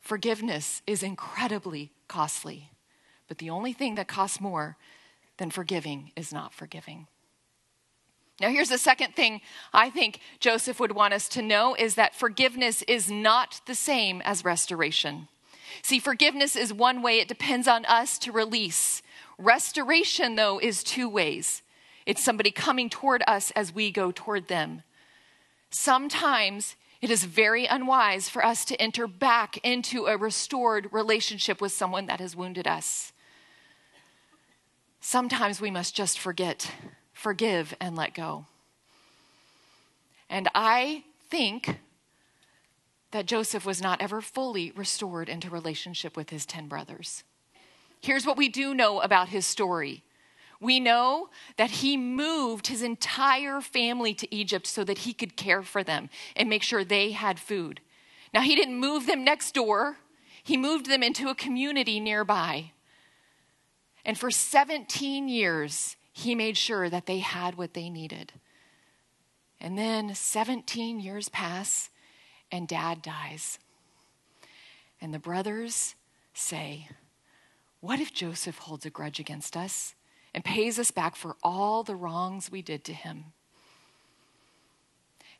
Forgiveness 0.00 0.82
is 0.86 1.02
incredibly 1.02 1.92
costly, 2.08 2.70
but 3.28 3.38
the 3.38 3.50
only 3.50 3.72
thing 3.72 3.94
that 3.94 4.08
costs 4.08 4.40
more 4.40 4.76
than 5.38 5.50
forgiving 5.50 6.12
is 6.16 6.32
not 6.32 6.52
forgiving. 6.52 7.06
Now, 8.40 8.50
here's 8.50 8.68
the 8.68 8.78
second 8.78 9.14
thing 9.14 9.40
I 9.72 9.90
think 9.90 10.20
Joseph 10.40 10.80
would 10.80 10.92
want 10.92 11.14
us 11.14 11.28
to 11.30 11.42
know 11.42 11.74
is 11.74 11.94
that 11.94 12.14
forgiveness 12.14 12.82
is 12.82 13.10
not 13.10 13.60
the 13.66 13.74
same 13.74 14.20
as 14.22 14.44
restoration. 14.44 15.28
See, 15.82 15.98
forgiveness 15.98 16.56
is 16.56 16.72
one 16.72 17.02
way, 17.02 17.18
it 17.18 17.28
depends 17.28 17.68
on 17.68 17.84
us 17.84 18.18
to 18.20 18.32
release. 18.32 19.02
Restoration, 19.38 20.36
though, 20.36 20.58
is 20.58 20.82
two 20.82 21.08
ways 21.08 21.62
it's 22.06 22.22
somebody 22.22 22.50
coming 22.50 22.90
toward 22.90 23.22
us 23.26 23.50
as 23.52 23.74
we 23.74 23.90
go 23.90 24.12
toward 24.12 24.48
them. 24.48 24.82
Sometimes 25.70 26.76
it 27.00 27.10
is 27.10 27.24
very 27.24 27.66
unwise 27.66 28.28
for 28.28 28.44
us 28.44 28.64
to 28.66 28.80
enter 28.80 29.06
back 29.06 29.58
into 29.58 30.06
a 30.06 30.16
restored 30.16 30.88
relationship 30.92 31.60
with 31.60 31.72
someone 31.72 32.06
that 32.06 32.20
has 32.20 32.36
wounded 32.36 32.66
us. 32.66 33.12
Sometimes 35.00 35.60
we 35.60 35.70
must 35.70 35.94
just 35.94 36.18
forget, 36.18 36.70
forgive, 37.12 37.74
and 37.80 37.96
let 37.96 38.14
go. 38.14 38.46
And 40.30 40.48
I 40.54 41.04
think 41.28 41.78
that 43.14 43.26
Joseph 43.26 43.64
was 43.64 43.80
not 43.80 44.02
ever 44.02 44.20
fully 44.20 44.72
restored 44.74 45.28
into 45.28 45.48
relationship 45.48 46.16
with 46.16 46.30
his 46.30 46.44
10 46.44 46.66
brothers. 46.66 47.22
Here's 48.00 48.26
what 48.26 48.36
we 48.36 48.48
do 48.48 48.74
know 48.74 49.00
about 49.00 49.28
his 49.28 49.46
story. 49.46 50.02
We 50.60 50.80
know 50.80 51.28
that 51.56 51.70
he 51.70 51.96
moved 51.96 52.66
his 52.66 52.82
entire 52.82 53.60
family 53.60 54.14
to 54.14 54.34
Egypt 54.34 54.66
so 54.66 54.82
that 54.82 54.98
he 54.98 55.12
could 55.12 55.36
care 55.36 55.62
for 55.62 55.84
them 55.84 56.10
and 56.34 56.48
make 56.48 56.64
sure 56.64 56.82
they 56.82 57.12
had 57.12 57.38
food. 57.38 57.80
Now, 58.32 58.40
he 58.40 58.56
didn't 58.56 58.80
move 58.80 59.06
them 59.06 59.22
next 59.22 59.54
door, 59.54 59.98
he 60.42 60.56
moved 60.56 60.86
them 60.86 61.04
into 61.04 61.28
a 61.28 61.36
community 61.36 62.00
nearby. 62.00 62.72
And 64.04 64.18
for 64.18 64.32
17 64.32 65.28
years, 65.28 65.94
he 66.12 66.34
made 66.34 66.56
sure 66.56 66.90
that 66.90 67.06
they 67.06 67.20
had 67.20 67.54
what 67.54 67.74
they 67.74 67.90
needed. 67.90 68.32
And 69.60 69.78
then 69.78 70.16
17 70.16 70.98
years 70.98 71.28
pass, 71.28 71.90
and 72.50 72.68
dad 72.68 73.02
dies. 73.02 73.58
And 75.00 75.12
the 75.12 75.18
brothers 75.18 75.94
say, 76.32 76.88
What 77.80 78.00
if 78.00 78.12
Joseph 78.12 78.58
holds 78.58 78.86
a 78.86 78.90
grudge 78.90 79.20
against 79.20 79.56
us 79.56 79.94
and 80.32 80.44
pays 80.44 80.78
us 80.78 80.90
back 80.90 81.16
for 81.16 81.36
all 81.42 81.82
the 81.82 81.96
wrongs 81.96 82.50
we 82.50 82.62
did 82.62 82.84
to 82.84 82.92
him? 82.92 83.26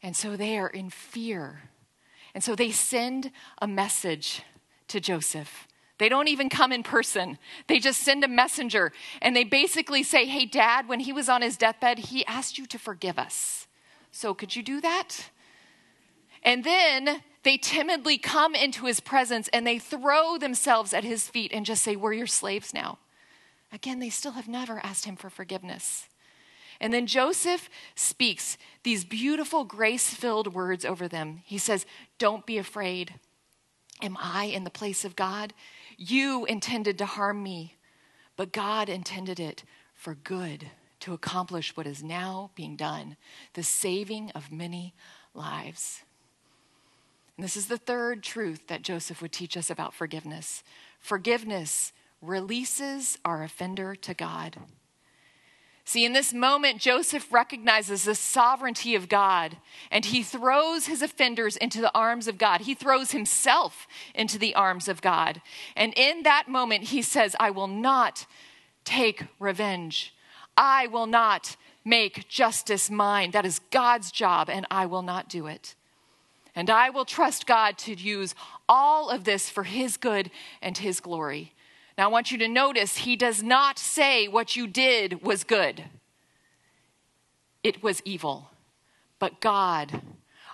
And 0.02 0.14
so 0.14 0.36
they 0.36 0.58
are 0.58 0.68
in 0.68 0.90
fear. 0.90 1.70
And 2.34 2.44
so 2.44 2.54
they 2.54 2.70
send 2.70 3.30
a 3.58 3.66
message 3.66 4.42
to 4.88 5.00
Joseph. 5.00 5.66
They 5.98 6.08
don't 6.08 6.28
even 6.28 6.48
come 6.48 6.72
in 6.72 6.82
person. 6.82 7.38
They 7.68 7.78
just 7.78 8.00
send 8.00 8.24
a 8.24 8.28
messenger 8.28 8.92
and 9.22 9.34
they 9.34 9.44
basically 9.44 10.02
say, 10.02 10.26
Hey, 10.26 10.44
dad, 10.44 10.88
when 10.88 11.00
he 11.00 11.12
was 11.12 11.28
on 11.28 11.42
his 11.42 11.56
deathbed, 11.56 11.98
he 11.98 12.26
asked 12.26 12.58
you 12.58 12.66
to 12.66 12.78
forgive 12.78 13.18
us. 13.18 13.66
So 14.10 14.34
could 14.34 14.54
you 14.54 14.62
do 14.62 14.80
that? 14.80 15.30
And 16.44 16.64
then 16.64 17.22
they 17.42 17.56
timidly 17.56 18.18
come 18.18 18.54
into 18.54 18.86
his 18.86 19.00
presence 19.00 19.48
and 19.48 19.66
they 19.66 19.78
throw 19.78 20.38
themselves 20.38 20.92
at 20.92 21.04
his 21.04 21.28
feet 21.28 21.52
and 21.52 21.64
just 21.64 21.82
say, 21.82 21.96
We're 21.96 22.12
your 22.12 22.26
slaves 22.26 22.74
now. 22.74 22.98
Again, 23.72 23.98
they 23.98 24.10
still 24.10 24.32
have 24.32 24.48
never 24.48 24.78
asked 24.84 25.04
him 25.04 25.16
for 25.16 25.30
forgiveness. 25.30 26.08
And 26.80 26.92
then 26.92 27.06
Joseph 27.06 27.68
speaks 27.94 28.58
these 28.82 29.04
beautiful, 29.04 29.64
grace 29.64 30.12
filled 30.12 30.54
words 30.54 30.84
over 30.84 31.08
them. 31.08 31.42
He 31.44 31.58
says, 31.58 31.86
Don't 32.18 32.46
be 32.46 32.58
afraid. 32.58 33.14
Am 34.02 34.16
I 34.20 34.44
in 34.44 34.64
the 34.64 34.70
place 34.70 35.04
of 35.04 35.16
God? 35.16 35.54
You 35.96 36.44
intended 36.44 36.98
to 36.98 37.06
harm 37.06 37.42
me, 37.42 37.76
but 38.36 38.52
God 38.52 38.88
intended 38.88 39.38
it 39.38 39.64
for 39.94 40.14
good 40.14 40.70
to 41.00 41.12
accomplish 41.12 41.76
what 41.76 41.86
is 41.86 42.02
now 42.02 42.50
being 42.54 42.76
done 42.76 43.16
the 43.52 43.62
saving 43.62 44.30
of 44.34 44.50
many 44.50 44.94
lives. 45.34 46.03
And 47.36 47.44
this 47.44 47.56
is 47.56 47.66
the 47.66 47.78
third 47.78 48.22
truth 48.22 48.68
that 48.68 48.82
Joseph 48.82 49.20
would 49.20 49.32
teach 49.32 49.56
us 49.56 49.70
about 49.70 49.94
forgiveness. 49.94 50.62
Forgiveness 51.00 51.92
releases 52.22 53.18
our 53.24 53.42
offender 53.42 53.94
to 53.96 54.14
God. 54.14 54.56
See, 55.86 56.06
in 56.06 56.14
this 56.14 56.32
moment, 56.32 56.80
Joseph 56.80 57.30
recognizes 57.30 58.04
the 58.04 58.14
sovereignty 58.14 58.94
of 58.94 59.08
God 59.08 59.58
and 59.90 60.06
he 60.06 60.22
throws 60.22 60.86
his 60.86 61.02
offenders 61.02 61.58
into 61.58 61.82
the 61.82 61.94
arms 61.94 62.26
of 62.26 62.38
God. 62.38 62.62
He 62.62 62.72
throws 62.72 63.10
himself 63.10 63.86
into 64.14 64.38
the 64.38 64.54
arms 64.54 64.88
of 64.88 65.02
God. 65.02 65.42
And 65.76 65.92
in 65.94 66.22
that 66.22 66.48
moment, 66.48 66.84
he 66.84 67.02
says, 67.02 67.36
I 67.38 67.50
will 67.50 67.66
not 67.66 68.24
take 68.84 69.26
revenge. 69.38 70.14
I 70.56 70.86
will 70.86 71.06
not 71.06 71.56
make 71.84 72.28
justice 72.28 72.90
mine. 72.90 73.32
That 73.32 73.44
is 73.44 73.60
God's 73.70 74.10
job, 74.10 74.48
and 74.48 74.66
I 74.70 74.86
will 74.86 75.02
not 75.02 75.28
do 75.28 75.46
it. 75.46 75.74
And 76.56 76.70
I 76.70 76.90
will 76.90 77.04
trust 77.04 77.46
God 77.46 77.78
to 77.78 77.94
use 77.94 78.34
all 78.68 79.10
of 79.10 79.24
this 79.24 79.50
for 79.50 79.64
His 79.64 79.96
good 79.96 80.30
and 80.62 80.78
His 80.78 81.00
glory. 81.00 81.54
Now, 81.96 82.04
I 82.04 82.12
want 82.12 82.32
you 82.32 82.38
to 82.38 82.48
notice 82.48 82.98
he 82.98 83.14
does 83.14 83.42
not 83.42 83.78
say 83.78 84.26
what 84.26 84.56
you 84.56 84.66
did 84.66 85.22
was 85.22 85.44
good, 85.44 85.84
it 87.62 87.82
was 87.82 88.02
evil. 88.04 88.50
But 89.20 89.40
God, 89.40 90.02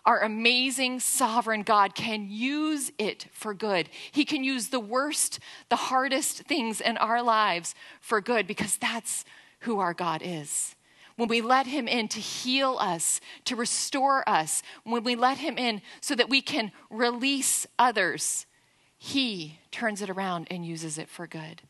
our 0.04 0.20
amazing 0.20 1.00
sovereign 1.00 1.62
God, 1.62 1.94
can 1.94 2.28
use 2.30 2.92
it 2.98 3.26
for 3.32 3.52
good. 3.52 3.88
He 4.12 4.24
can 4.24 4.44
use 4.44 4.68
the 4.68 4.78
worst, 4.78 5.40
the 5.70 5.76
hardest 5.76 6.42
things 6.42 6.80
in 6.80 6.96
our 6.98 7.22
lives 7.22 7.74
for 8.00 8.20
good 8.20 8.46
because 8.46 8.76
that's 8.76 9.24
who 9.60 9.80
our 9.80 9.94
God 9.94 10.20
is 10.22 10.76
when 11.20 11.28
we 11.28 11.42
let 11.42 11.66
Him 11.66 11.86
in 11.86 12.08
to 12.08 12.18
heal 12.18 12.78
us, 12.80 13.20
to 13.44 13.54
restore 13.54 14.26
us, 14.26 14.62
when 14.84 15.04
we 15.04 15.14
let 15.14 15.36
Him 15.36 15.58
in 15.58 15.82
so 16.00 16.14
that 16.14 16.30
we 16.30 16.40
can 16.40 16.72
release 16.88 17.66
others, 17.78 18.46
He 18.96 19.58
turns 19.70 20.00
it 20.00 20.08
around 20.08 20.46
and 20.50 20.64
uses 20.64 20.96
it 20.96 21.10
for 21.10 21.26
good. 21.26 21.60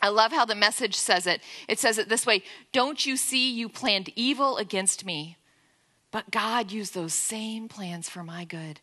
I 0.00 0.10
love 0.10 0.30
how 0.30 0.44
the 0.44 0.54
message 0.54 0.94
says 0.94 1.26
it. 1.26 1.40
It 1.66 1.80
says 1.80 1.98
it 1.98 2.08
this 2.08 2.24
way 2.24 2.44
Don't 2.70 3.04
you 3.04 3.16
see 3.16 3.50
you 3.50 3.68
planned 3.68 4.10
evil 4.14 4.58
against 4.58 5.04
me, 5.04 5.36
but 6.12 6.30
God 6.30 6.70
used 6.70 6.94
those 6.94 7.14
same 7.14 7.66
plans 7.66 8.08
for 8.08 8.22
my 8.22 8.44
good 8.44 8.78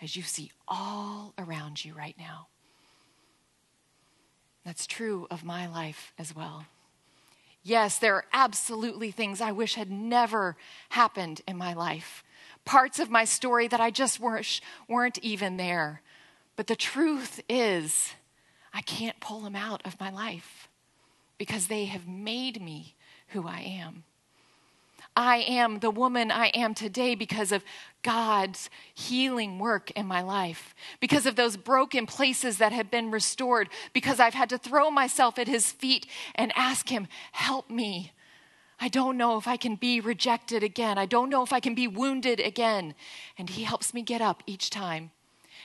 as 0.00 0.14
you 0.14 0.22
see 0.22 0.52
all 0.68 1.34
around 1.36 1.84
you 1.84 1.92
right 1.92 2.14
now. 2.16 2.46
That's 4.64 4.86
true 4.86 5.26
of 5.28 5.42
my 5.42 5.66
life 5.66 6.12
as 6.20 6.36
well. 6.36 6.66
Yes, 7.68 7.98
there 7.98 8.14
are 8.14 8.24
absolutely 8.32 9.10
things 9.10 9.42
I 9.42 9.52
wish 9.52 9.74
had 9.74 9.90
never 9.90 10.56
happened 10.88 11.42
in 11.46 11.58
my 11.58 11.74
life. 11.74 12.24
Parts 12.64 12.98
of 12.98 13.10
my 13.10 13.26
story 13.26 13.68
that 13.68 13.78
I 13.78 13.90
just 13.90 14.18
weren't, 14.18 14.62
weren't 14.88 15.18
even 15.18 15.58
there. 15.58 16.00
But 16.56 16.66
the 16.66 16.74
truth 16.74 17.42
is, 17.46 18.14
I 18.72 18.80
can't 18.80 19.20
pull 19.20 19.40
them 19.40 19.54
out 19.54 19.82
of 19.84 20.00
my 20.00 20.08
life 20.08 20.70
because 21.36 21.66
they 21.66 21.84
have 21.84 22.08
made 22.08 22.62
me 22.62 22.94
who 23.28 23.46
I 23.46 23.60
am. 23.60 24.04
I 25.18 25.38
am 25.48 25.80
the 25.80 25.90
woman 25.90 26.30
I 26.30 26.46
am 26.54 26.74
today 26.74 27.16
because 27.16 27.50
of 27.50 27.64
God's 28.04 28.70
healing 28.94 29.58
work 29.58 29.90
in 29.90 30.06
my 30.06 30.22
life, 30.22 30.76
because 31.00 31.26
of 31.26 31.34
those 31.34 31.56
broken 31.56 32.06
places 32.06 32.58
that 32.58 32.70
have 32.70 32.88
been 32.88 33.10
restored, 33.10 33.68
because 33.92 34.20
I've 34.20 34.34
had 34.34 34.48
to 34.50 34.58
throw 34.58 34.92
myself 34.92 35.36
at 35.36 35.48
His 35.48 35.72
feet 35.72 36.06
and 36.36 36.52
ask 36.54 36.88
Him, 36.88 37.08
Help 37.32 37.68
me. 37.68 38.12
I 38.78 38.86
don't 38.86 39.16
know 39.16 39.36
if 39.36 39.48
I 39.48 39.56
can 39.56 39.74
be 39.74 40.00
rejected 40.00 40.62
again. 40.62 40.98
I 40.98 41.06
don't 41.06 41.30
know 41.30 41.42
if 41.42 41.52
I 41.52 41.58
can 41.58 41.74
be 41.74 41.88
wounded 41.88 42.38
again. 42.38 42.94
And 43.36 43.50
He 43.50 43.64
helps 43.64 43.92
me 43.92 44.02
get 44.02 44.20
up 44.20 44.44
each 44.46 44.70
time 44.70 45.10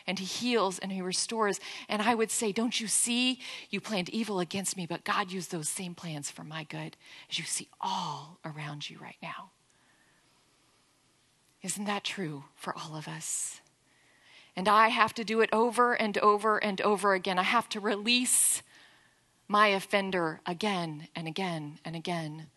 and 0.06 0.20
he 0.20 0.26
heals 0.26 0.80
and 0.80 0.92
he 0.92 1.02
restores. 1.02 1.60
And 1.88 2.02
I 2.02 2.16
would 2.16 2.32
say, 2.32 2.52
Don't 2.52 2.80
you 2.80 2.88
see? 2.88 3.39
You 3.70 3.80
planned 3.80 4.10
evil 4.10 4.39
against 4.39 4.78
me, 4.78 4.86
but 4.86 5.04
God 5.04 5.32
used 5.32 5.52
those 5.52 5.70
same 5.70 5.96
plans 5.96 6.30
for 6.30 6.44
my 6.44 6.63
good, 6.63 6.98
as 7.30 7.39
you 7.39 7.46
see 7.46 7.70
all 7.80 8.39
around 8.46 8.89
you 8.89 8.98
right 9.00 9.18
now. 9.22 9.52
Isn't 11.62 11.86
that 11.86 12.04
true 12.04 12.44
for 12.56 12.76
all 12.78 12.96
of 12.96 13.08
us? 13.08 13.62
And 14.56 14.68
I 14.68 14.89
have 14.89 15.13
to 15.16 15.24
do 15.24 15.42
it 15.42 15.50
over 15.52 15.94
and 15.94 16.18
over 16.20 16.58
and 16.58 16.80
over 16.82 17.13
again. 17.13 17.39
I 17.39 17.44
have 17.44 17.70
to 17.70 17.80
release 17.80 18.62
my 19.48 19.68
offender 19.68 20.42
again 20.46 21.08
and 21.16 21.28
again 21.28 21.80
and 21.84 21.96
again. 21.96 22.48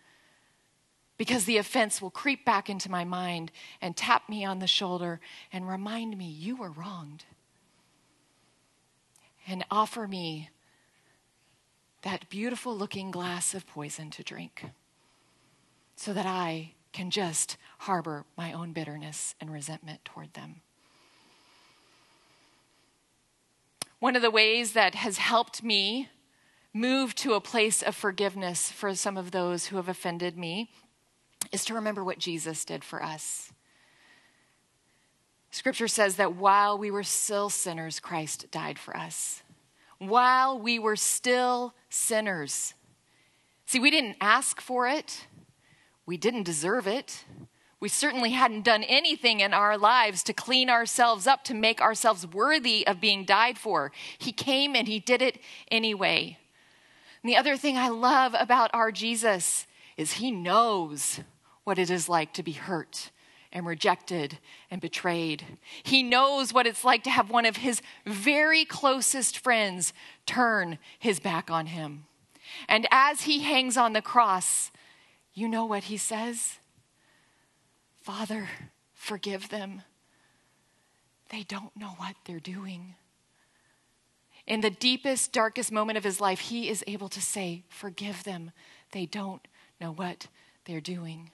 Because 1.17 1.47
the 1.47 1.57
offense 1.57 2.03
will 2.03 2.11
creep 2.11 2.45
back 2.45 2.69
into 2.69 2.91
my 2.91 3.05
mind 3.05 3.51
and 3.81 3.97
tap 3.97 4.29
me 4.29 4.45
on 4.45 4.59
the 4.59 4.67
shoulder 4.67 5.21
and 5.51 5.67
remind 5.67 6.19
me, 6.19 6.27
you 6.27 6.57
were 6.57 6.71
wronged 6.71 7.25
and 9.47 9.65
offer 9.71 10.09
me 10.09 10.51
that 12.03 12.29
beautiful 12.29 12.77
looking 12.77 13.11
glass 13.11 13.55
of 13.55 13.67
poison 13.67 14.11
to 14.11 14.23
drink 14.23 14.65
so 15.97 16.13
that 16.13 16.27
I 16.27 16.73
can 16.93 17.11
just 17.11 17.57
harbor 17.79 18.25
my 18.37 18.53
own 18.53 18.73
bitterness 18.73 19.35
and 19.41 19.53
resentment 19.53 20.05
toward 20.05 20.33
them. 20.35 20.63
One 23.99 24.15
of 24.15 24.23
the 24.23 24.31
ways 24.31 24.73
that 24.73 24.95
has 24.95 25.19
helped 25.19 25.63
me 25.63 26.11
move 26.73 27.15
to 27.17 27.33
a 27.33 27.41
place 27.41 27.83
of 27.83 27.97
forgiveness 27.97 28.71
for 28.71 28.95
some 28.95 29.17
of 29.17 29.31
those 29.31 29.67
who 29.67 29.77
have 29.77 29.89
offended 29.89 30.37
me 30.37 30.71
is 31.51 31.65
to 31.65 31.75
remember 31.75 32.05
what 32.05 32.19
Jesus 32.19 32.65
did 32.65 32.85
for 32.85 33.03
us. 33.03 33.53
Scripture 35.51 35.89
says 35.89 36.17
that 36.17 36.35
while 36.35 36.77
we 36.77 36.91
were 36.91 37.03
still 37.03 37.49
sinners, 37.51 38.01
Christ 38.01 38.51
died 38.51 38.79
for 38.79 38.97
us. 38.97 39.43
While 39.99 40.59
we 40.59 40.79
were 40.79 40.97
still 40.97 41.75
sinners. 41.89 42.75
See, 43.65 43.81
we 43.81 43.91
didn't 43.91 44.17
ask 44.21 44.61
for 44.61 44.87
it, 44.87 45.27
we 46.05 46.17
didn't 46.17 46.45
deserve 46.45 46.87
it. 46.87 47.25
We 47.79 47.89
certainly 47.91 48.31
hadn't 48.31 48.65
done 48.65 48.83
anything 48.85 49.41
in 49.41 49.53
our 49.53 49.77
lives 49.77 50.23
to 50.25 50.33
clean 50.33 50.71
ourselves 50.71 51.27
up, 51.27 51.45
to 51.45 51.55
make 51.55 51.81
ourselves 51.81 52.27
worthy 52.27 52.87
of 52.87 53.03
being 53.03 53.25
died 53.25 53.59
for. 53.59 53.93
He 54.17 54.33
came 54.33 54.75
and 54.75 54.89
He 54.89 54.99
did 54.99 55.21
it 55.21 55.39
anyway. 55.71 56.39
And 57.23 57.31
the 57.31 57.37
other 57.37 57.57
thing 57.57 57.77
I 57.77 57.89
love 57.89 58.35
about 58.39 58.71
our 58.73 58.91
Jesus 58.91 59.67
is 59.97 60.13
He 60.13 60.31
knows 60.31 61.21
what 61.65 61.79
it 61.79 61.91
is 61.91 62.09
like 62.09 62.33
to 62.35 62.43
be 62.43 62.53
hurt 62.53 63.11
and 63.53 63.67
rejected 63.67 64.39
and 64.71 64.81
betrayed. 64.81 65.45
He 65.83 66.03
knows 66.03 66.53
what 66.53 66.67
it's 66.67 66.85
like 66.85 67.03
to 67.05 67.11
have 67.11 67.31
one 67.31 67.47
of 67.47 67.59
his 67.59 67.81
very 68.05 68.65
closest 68.65 69.39
friends 69.39 69.93
turn 70.27 70.79
his 70.99 71.21
back 71.21 71.51
on 71.51 71.67
him. 71.67 72.05
And 72.69 72.87
as 72.91 73.23
he 73.23 73.41
hangs 73.41 73.77
on 73.77 73.93
the 73.93 74.03
cross, 74.03 74.71
you 75.35 75.49
know 75.49 75.65
what 75.65 75.85
he 75.85 75.97
says? 75.97 76.59
Father, 78.03 78.49
forgive 78.95 79.49
them. 79.49 79.83
They 81.31 81.43
don't 81.43 81.77
know 81.77 81.95
what 81.97 82.15
they're 82.25 82.39
doing. 82.39 82.95
In 84.47 84.61
the 84.61 84.71
deepest, 84.71 85.33
darkest 85.33 85.73
moment 85.73 85.99
of 85.99 86.05
his 86.05 86.21
life, 86.21 86.39
he 86.39 86.69
is 86.69 86.85
able 86.87 87.09
to 87.09 87.21
say, 87.21 87.65
Forgive 87.69 88.23
them. 88.23 88.53
They 88.93 89.07
don't 89.07 89.47
know 89.81 89.93
what 89.93 90.29
they're 90.65 90.81
doing. 90.81 91.31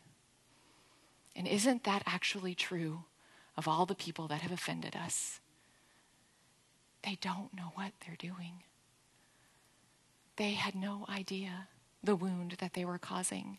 And 1.34 1.48
isn't 1.48 1.84
that 1.84 2.02
actually 2.06 2.54
true 2.54 3.04
of 3.56 3.66
all 3.66 3.86
the 3.86 3.94
people 3.94 4.28
that 4.28 4.42
have 4.42 4.52
offended 4.52 4.96
us? 4.96 5.40
They 7.02 7.18
don't 7.20 7.54
know 7.54 7.72
what 7.74 7.92
they're 8.04 8.16
doing. 8.16 8.62
They 10.36 10.52
had 10.52 10.74
no 10.74 11.04
idea 11.08 11.68
the 12.02 12.16
wound 12.16 12.56
that 12.58 12.74
they 12.74 12.84
were 12.84 12.98
causing. 12.98 13.58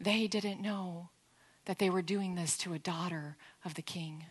They 0.00 0.26
didn't 0.26 0.60
know 0.60 1.10
that 1.64 1.78
they 1.78 1.90
were 1.90 2.02
doing 2.02 2.34
this 2.34 2.56
to 2.58 2.74
a 2.74 2.78
daughter 2.78 3.36
of 3.64 3.74
the 3.74 3.82
king. 3.82 4.24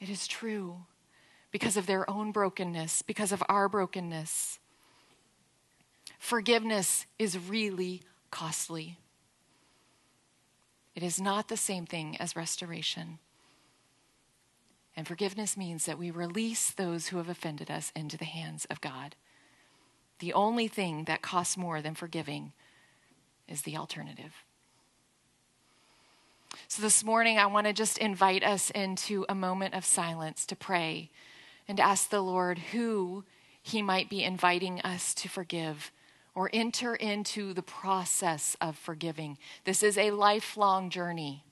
It 0.00 0.08
is 0.08 0.26
true 0.26 0.84
because 1.50 1.76
of 1.76 1.86
their 1.86 2.08
own 2.08 2.30
brokenness, 2.30 3.02
because 3.02 3.32
of 3.32 3.42
our 3.48 3.68
brokenness. 3.68 4.58
Forgiveness 6.18 7.06
is 7.18 7.38
really 7.38 8.02
costly. 8.30 8.98
It 10.98 11.04
is 11.04 11.20
not 11.20 11.46
the 11.46 11.56
same 11.56 11.86
thing 11.86 12.16
as 12.16 12.34
restoration. 12.34 13.20
And 14.96 15.06
forgiveness 15.06 15.56
means 15.56 15.86
that 15.86 15.96
we 15.96 16.10
release 16.10 16.72
those 16.72 17.06
who 17.06 17.18
have 17.18 17.28
offended 17.28 17.70
us 17.70 17.92
into 17.94 18.16
the 18.16 18.24
hands 18.24 18.64
of 18.64 18.80
God. 18.80 19.14
The 20.18 20.32
only 20.32 20.66
thing 20.66 21.04
that 21.04 21.22
costs 21.22 21.56
more 21.56 21.80
than 21.80 21.94
forgiving 21.94 22.50
is 23.46 23.62
the 23.62 23.76
alternative. 23.76 24.42
So, 26.66 26.82
this 26.82 27.04
morning, 27.04 27.38
I 27.38 27.46
want 27.46 27.68
to 27.68 27.72
just 27.72 27.98
invite 27.98 28.42
us 28.42 28.70
into 28.70 29.24
a 29.28 29.36
moment 29.36 29.74
of 29.74 29.84
silence 29.84 30.44
to 30.46 30.56
pray 30.56 31.10
and 31.68 31.78
ask 31.78 32.10
the 32.10 32.22
Lord 32.22 32.58
who 32.72 33.22
He 33.62 33.82
might 33.82 34.10
be 34.10 34.24
inviting 34.24 34.80
us 34.80 35.14
to 35.14 35.28
forgive 35.28 35.92
or 36.38 36.48
enter 36.52 36.94
into 36.94 37.52
the 37.52 37.64
process 37.64 38.56
of 38.60 38.78
forgiving. 38.78 39.36
This 39.64 39.82
is 39.82 39.98
a 39.98 40.12
lifelong 40.12 40.88
journey. 40.88 41.42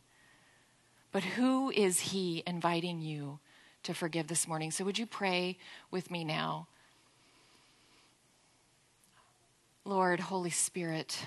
But 1.11 1.25
who 1.25 1.73
is 1.73 1.99
He 1.99 2.45
inviting 2.47 3.01
you 3.01 3.41
to 3.83 3.93
forgive 3.93 4.29
this 4.29 4.47
morning? 4.47 4.71
So, 4.71 4.85
would 4.85 4.97
you 4.97 5.05
pray 5.05 5.59
with 5.91 6.09
me 6.09 6.23
now? 6.23 6.69
Lord, 9.85 10.21
Holy 10.21 10.51
Spirit, 10.51 11.19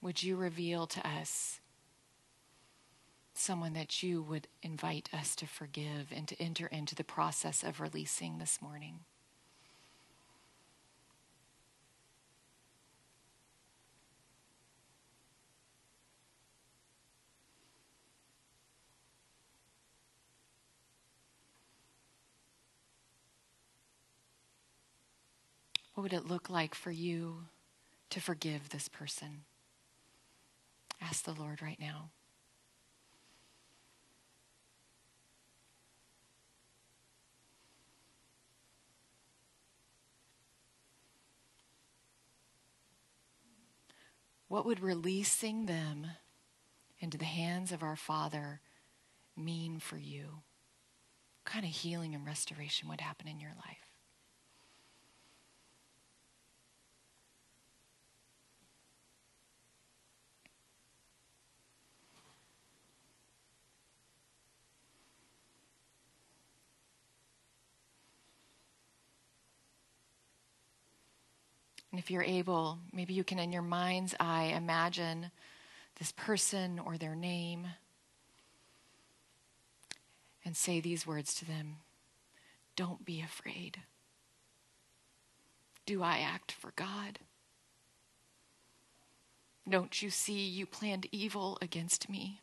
would 0.00 0.22
you 0.22 0.36
reveal 0.36 0.86
to 0.86 1.04
us 1.04 1.58
someone 3.34 3.72
that 3.72 4.00
you 4.00 4.22
would 4.22 4.46
invite 4.62 5.08
us 5.12 5.34
to 5.34 5.46
forgive 5.48 6.12
and 6.14 6.28
to 6.28 6.40
enter 6.40 6.68
into 6.68 6.94
the 6.94 7.02
process 7.02 7.64
of 7.64 7.80
releasing 7.80 8.38
this 8.38 8.62
morning? 8.62 9.00
What 25.96 26.02
would 26.02 26.12
it 26.12 26.28
look 26.28 26.50
like 26.50 26.74
for 26.74 26.90
you 26.90 27.44
to 28.10 28.20
forgive 28.20 28.68
this 28.68 28.86
person? 28.86 29.44
Ask 31.00 31.24
the 31.24 31.32
Lord 31.32 31.62
right 31.62 31.80
now. 31.80 32.10
What 44.48 44.66
would 44.66 44.80
releasing 44.80 45.64
them 45.64 46.08
into 47.00 47.16
the 47.16 47.24
hands 47.24 47.72
of 47.72 47.82
our 47.82 47.96
Father 47.96 48.60
mean 49.34 49.78
for 49.80 49.96
you? 49.96 50.42
What 51.42 51.52
kind 51.52 51.64
of 51.64 51.70
healing 51.70 52.14
and 52.14 52.26
restoration 52.26 52.86
would 52.90 53.00
happen 53.00 53.28
in 53.28 53.40
your 53.40 53.54
life? 53.64 53.86
And 71.95 71.95
if 72.06 72.10
you're 72.12 72.22
able, 72.22 72.78
maybe 72.92 73.14
you 73.14 73.24
can, 73.24 73.40
in 73.40 73.52
your 73.52 73.62
mind's 73.62 74.14
eye, 74.20 74.54
imagine 74.56 75.32
this 75.98 76.12
person 76.12 76.78
or 76.78 76.96
their 76.96 77.16
name 77.16 77.66
and 80.44 80.56
say 80.56 80.78
these 80.78 81.04
words 81.04 81.34
to 81.34 81.44
them 81.44 81.78
Don't 82.76 83.04
be 83.04 83.20
afraid. 83.20 83.78
Do 85.84 86.00
I 86.04 86.18
act 86.18 86.52
for 86.52 86.72
God? 86.76 87.18
Don't 89.68 90.00
you 90.00 90.08
see 90.08 90.46
you 90.46 90.64
planned 90.64 91.08
evil 91.10 91.58
against 91.60 92.08
me? 92.08 92.40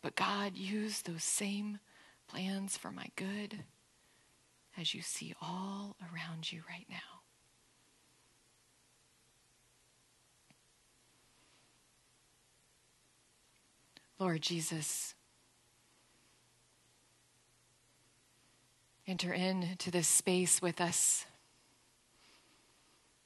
But 0.00 0.14
God 0.14 0.56
used 0.56 1.06
those 1.06 1.24
same 1.24 1.80
plans 2.28 2.76
for 2.76 2.92
my 2.92 3.08
good 3.16 3.64
as 4.78 4.94
you 4.94 5.02
see 5.02 5.34
all 5.42 5.96
around 6.00 6.52
you 6.52 6.62
right 6.70 6.86
now. 6.88 7.23
Lord 14.18 14.42
Jesus, 14.42 15.14
enter 19.06 19.32
into 19.32 19.90
this 19.90 20.08
space 20.08 20.62
with 20.62 20.80
us. 20.80 21.26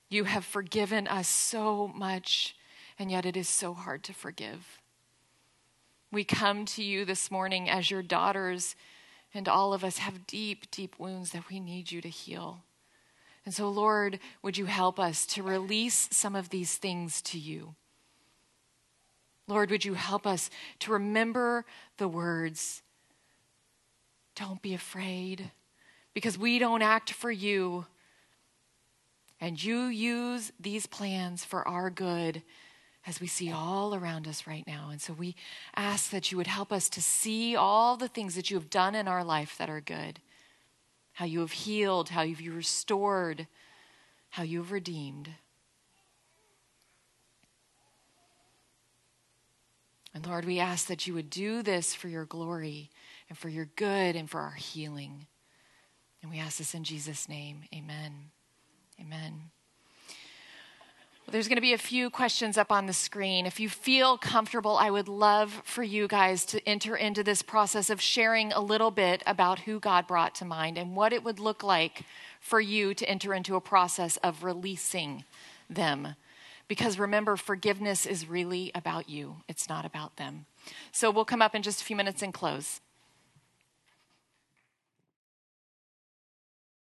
You 0.09 0.25
have 0.25 0.45
forgiven 0.45 1.07
us 1.07 1.29
so 1.29 1.89
much, 1.89 2.57
and 2.99 3.11
yet 3.11 3.27
it 3.27 3.37
is 3.37 3.49
so 3.49 3.75
hard 3.75 4.03
to 4.05 4.15
forgive. 4.15 4.81
We 6.11 6.25
come 6.25 6.65
to 6.65 6.83
you 6.83 7.05
this 7.05 7.31
morning 7.31 7.69
as 7.69 7.91
your 7.91 8.03
daughters, 8.03 8.75
and 9.35 9.47
all 9.47 9.75
of 9.75 9.85
us 9.85 9.99
have 9.99 10.27
deep, 10.27 10.71
deep 10.71 10.99
wounds 10.99 11.33
that 11.33 11.51
we 11.51 11.61
need 11.61 11.93
you 11.93 12.01
to 12.01 12.09
heal. 12.09 12.63
And 13.45 13.55
so, 13.55 13.69
Lord, 13.69 14.19
would 14.43 14.57
you 14.57 14.65
help 14.65 14.99
us 14.99 15.27
to 15.27 15.43
release 15.43 16.09
some 16.11 16.35
of 16.35 16.49
these 16.49 16.77
things 16.77 17.21
to 17.23 17.39
you? 17.39 17.75
Lord, 19.49 19.71
would 19.71 19.85
you 19.85 19.95
help 19.95 20.27
us 20.27 20.51
to 20.81 20.93
remember 20.93 21.65
the 21.97 22.07
words? 22.07 22.83
Don't 24.37 24.63
be 24.63 24.75
afraid, 24.75 25.51
because 26.15 26.39
we 26.39 26.59
don't 26.59 26.83
act 26.83 27.11
for 27.11 27.31
you. 27.31 27.87
And 29.41 29.63
you 29.63 29.85
use 29.85 30.53
these 30.61 30.87
plans 30.87 31.45
for 31.45 31.67
our 31.67 31.91
good 31.91 32.43
as 33.07 33.21
we 33.21 33.27
see 33.27 33.51
all 33.51 33.95
around 33.95 34.29
us 34.29 34.47
right 34.47 34.67
now. 34.67 34.91
And 34.91 35.01
so 35.01 35.13
we 35.15 35.35
ask 35.75 36.11
that 36.11 36.31
you 36.31 36.37
would 36.37 36.47
help 36.47 36.73
us 36.73 36.91
to 36.91 37.01
see 37.01 37.57
all 37.57 37.97
the 37.97 38.09
things 38.09 38.35
that 38.35 38.51
you 38.51 38.57
have 38.59 38.69
done 38.69 38.95
in 38.95 39.09
our 39.09 39.25
life 39.25 39.57
that 39.59 39.71
are 39.71 39.81
good 39.81 40.21
how 41.13 41.25
you 41.25 41.41
have 41.41 41.51
healed, 41.51 42.11
how 42.11 42.23
you've 42.23 42.55
restored, 42.55 43.49
how 44.31 44.45
you've 44.45 44.71
redeemed. 44.71 45.29
And 50.19 50.27
Lord, 50.27 50.47
we 50.47 50.59
ask 50.59 50.89
that 50.89 51.07
you 51.07 51.15
would 51.15 51.31
do 51.31 51.63
this 51.63 51.95
for 51.95 52.09
your 52.09 52.25
glory 52.25 52.91
and 53.29 53.39
for 53.39 53.49
your 53.49 53.69
good 53.77 54.17
and 54.17 54.29
for 54.29 54.41
our 54.41 54.51
healing. 54.51 55.29
And 56.23 56.31
we 56.33 56.41
ask 56.41 56.59
this 56.59 56.75
in 56.75 56.83
Jesus' 56.83 57.29
name. 57.29 57.63
Amen. 57.73 58.13
Amen. 59.01 59.35
There's 61.31 61.47
going 61.47 61.59
to 61.59 61.63
be 61.63 61.73
a 61.73 61.79
few 61.79 62.11
questions 62.11 62.59
up 62.59 62.73
on 62.73 62.87
the 62.87 62.93
screen. 62.93 63.47
If 63.47 63.61
you 63.61 63.69
feel 63.69 64.19
comfortable, 64.19 64.77
I 64.77 64.91
would 64.91 65.07
love 65.07 65.63
for 65.63 65.85
you 65.85 66.09
guys 66.09 66.45
to 66.47 66.69
enter 66.69 66.97
into 66.97 67.23
this 67.23 67.43
process 67.43 67.89
of 67.89 68.01
sharing 68.01 68.53
a 68.53 68.61
little 68.61 68.91
bit 68.91 69.23
about 69.25 69.61
who 69.61 69.79
God 69.79 70.09
brought 70.09 70.35
to 70.37 70.45
mind 70.45 70.77
and 70.77 70.97
what 70.97 71.13
it 71.13 71.23
would 71.23 71.39
look 71.39 71.63
like 71.63 72.03
for 72.41 72.61
you 72.61 72.93
to 72.93 73.09
enter 73.09 73.33
into 73.33 73.55
a 73.55 73.61
process 73.61 74.17
of 74.17 74.43
releasing 74.43 75.23
them 75.71 76.17
because 76.69 76.99
remember, 76.99 77.37
forgiveness 77.37 78.07
is 78.07 78.29
really 78.29 78.71
about 78.75 79.09
you, 79.09 79.37
it's 79.49 79.69
not 79.69 79.85
about 79.85 80.17
them. 80.17 80.47
So 80.93 81.11
we'll 81.11 81.25
come 81.25 81.43
up 81.43 81.55
in 81.55 81.63
just 81.63 81.81
a 81.81 81.85
few 81.85 81.97
minutes 81.97 82.23
and 82.23 82.33
close. 82.33 82.81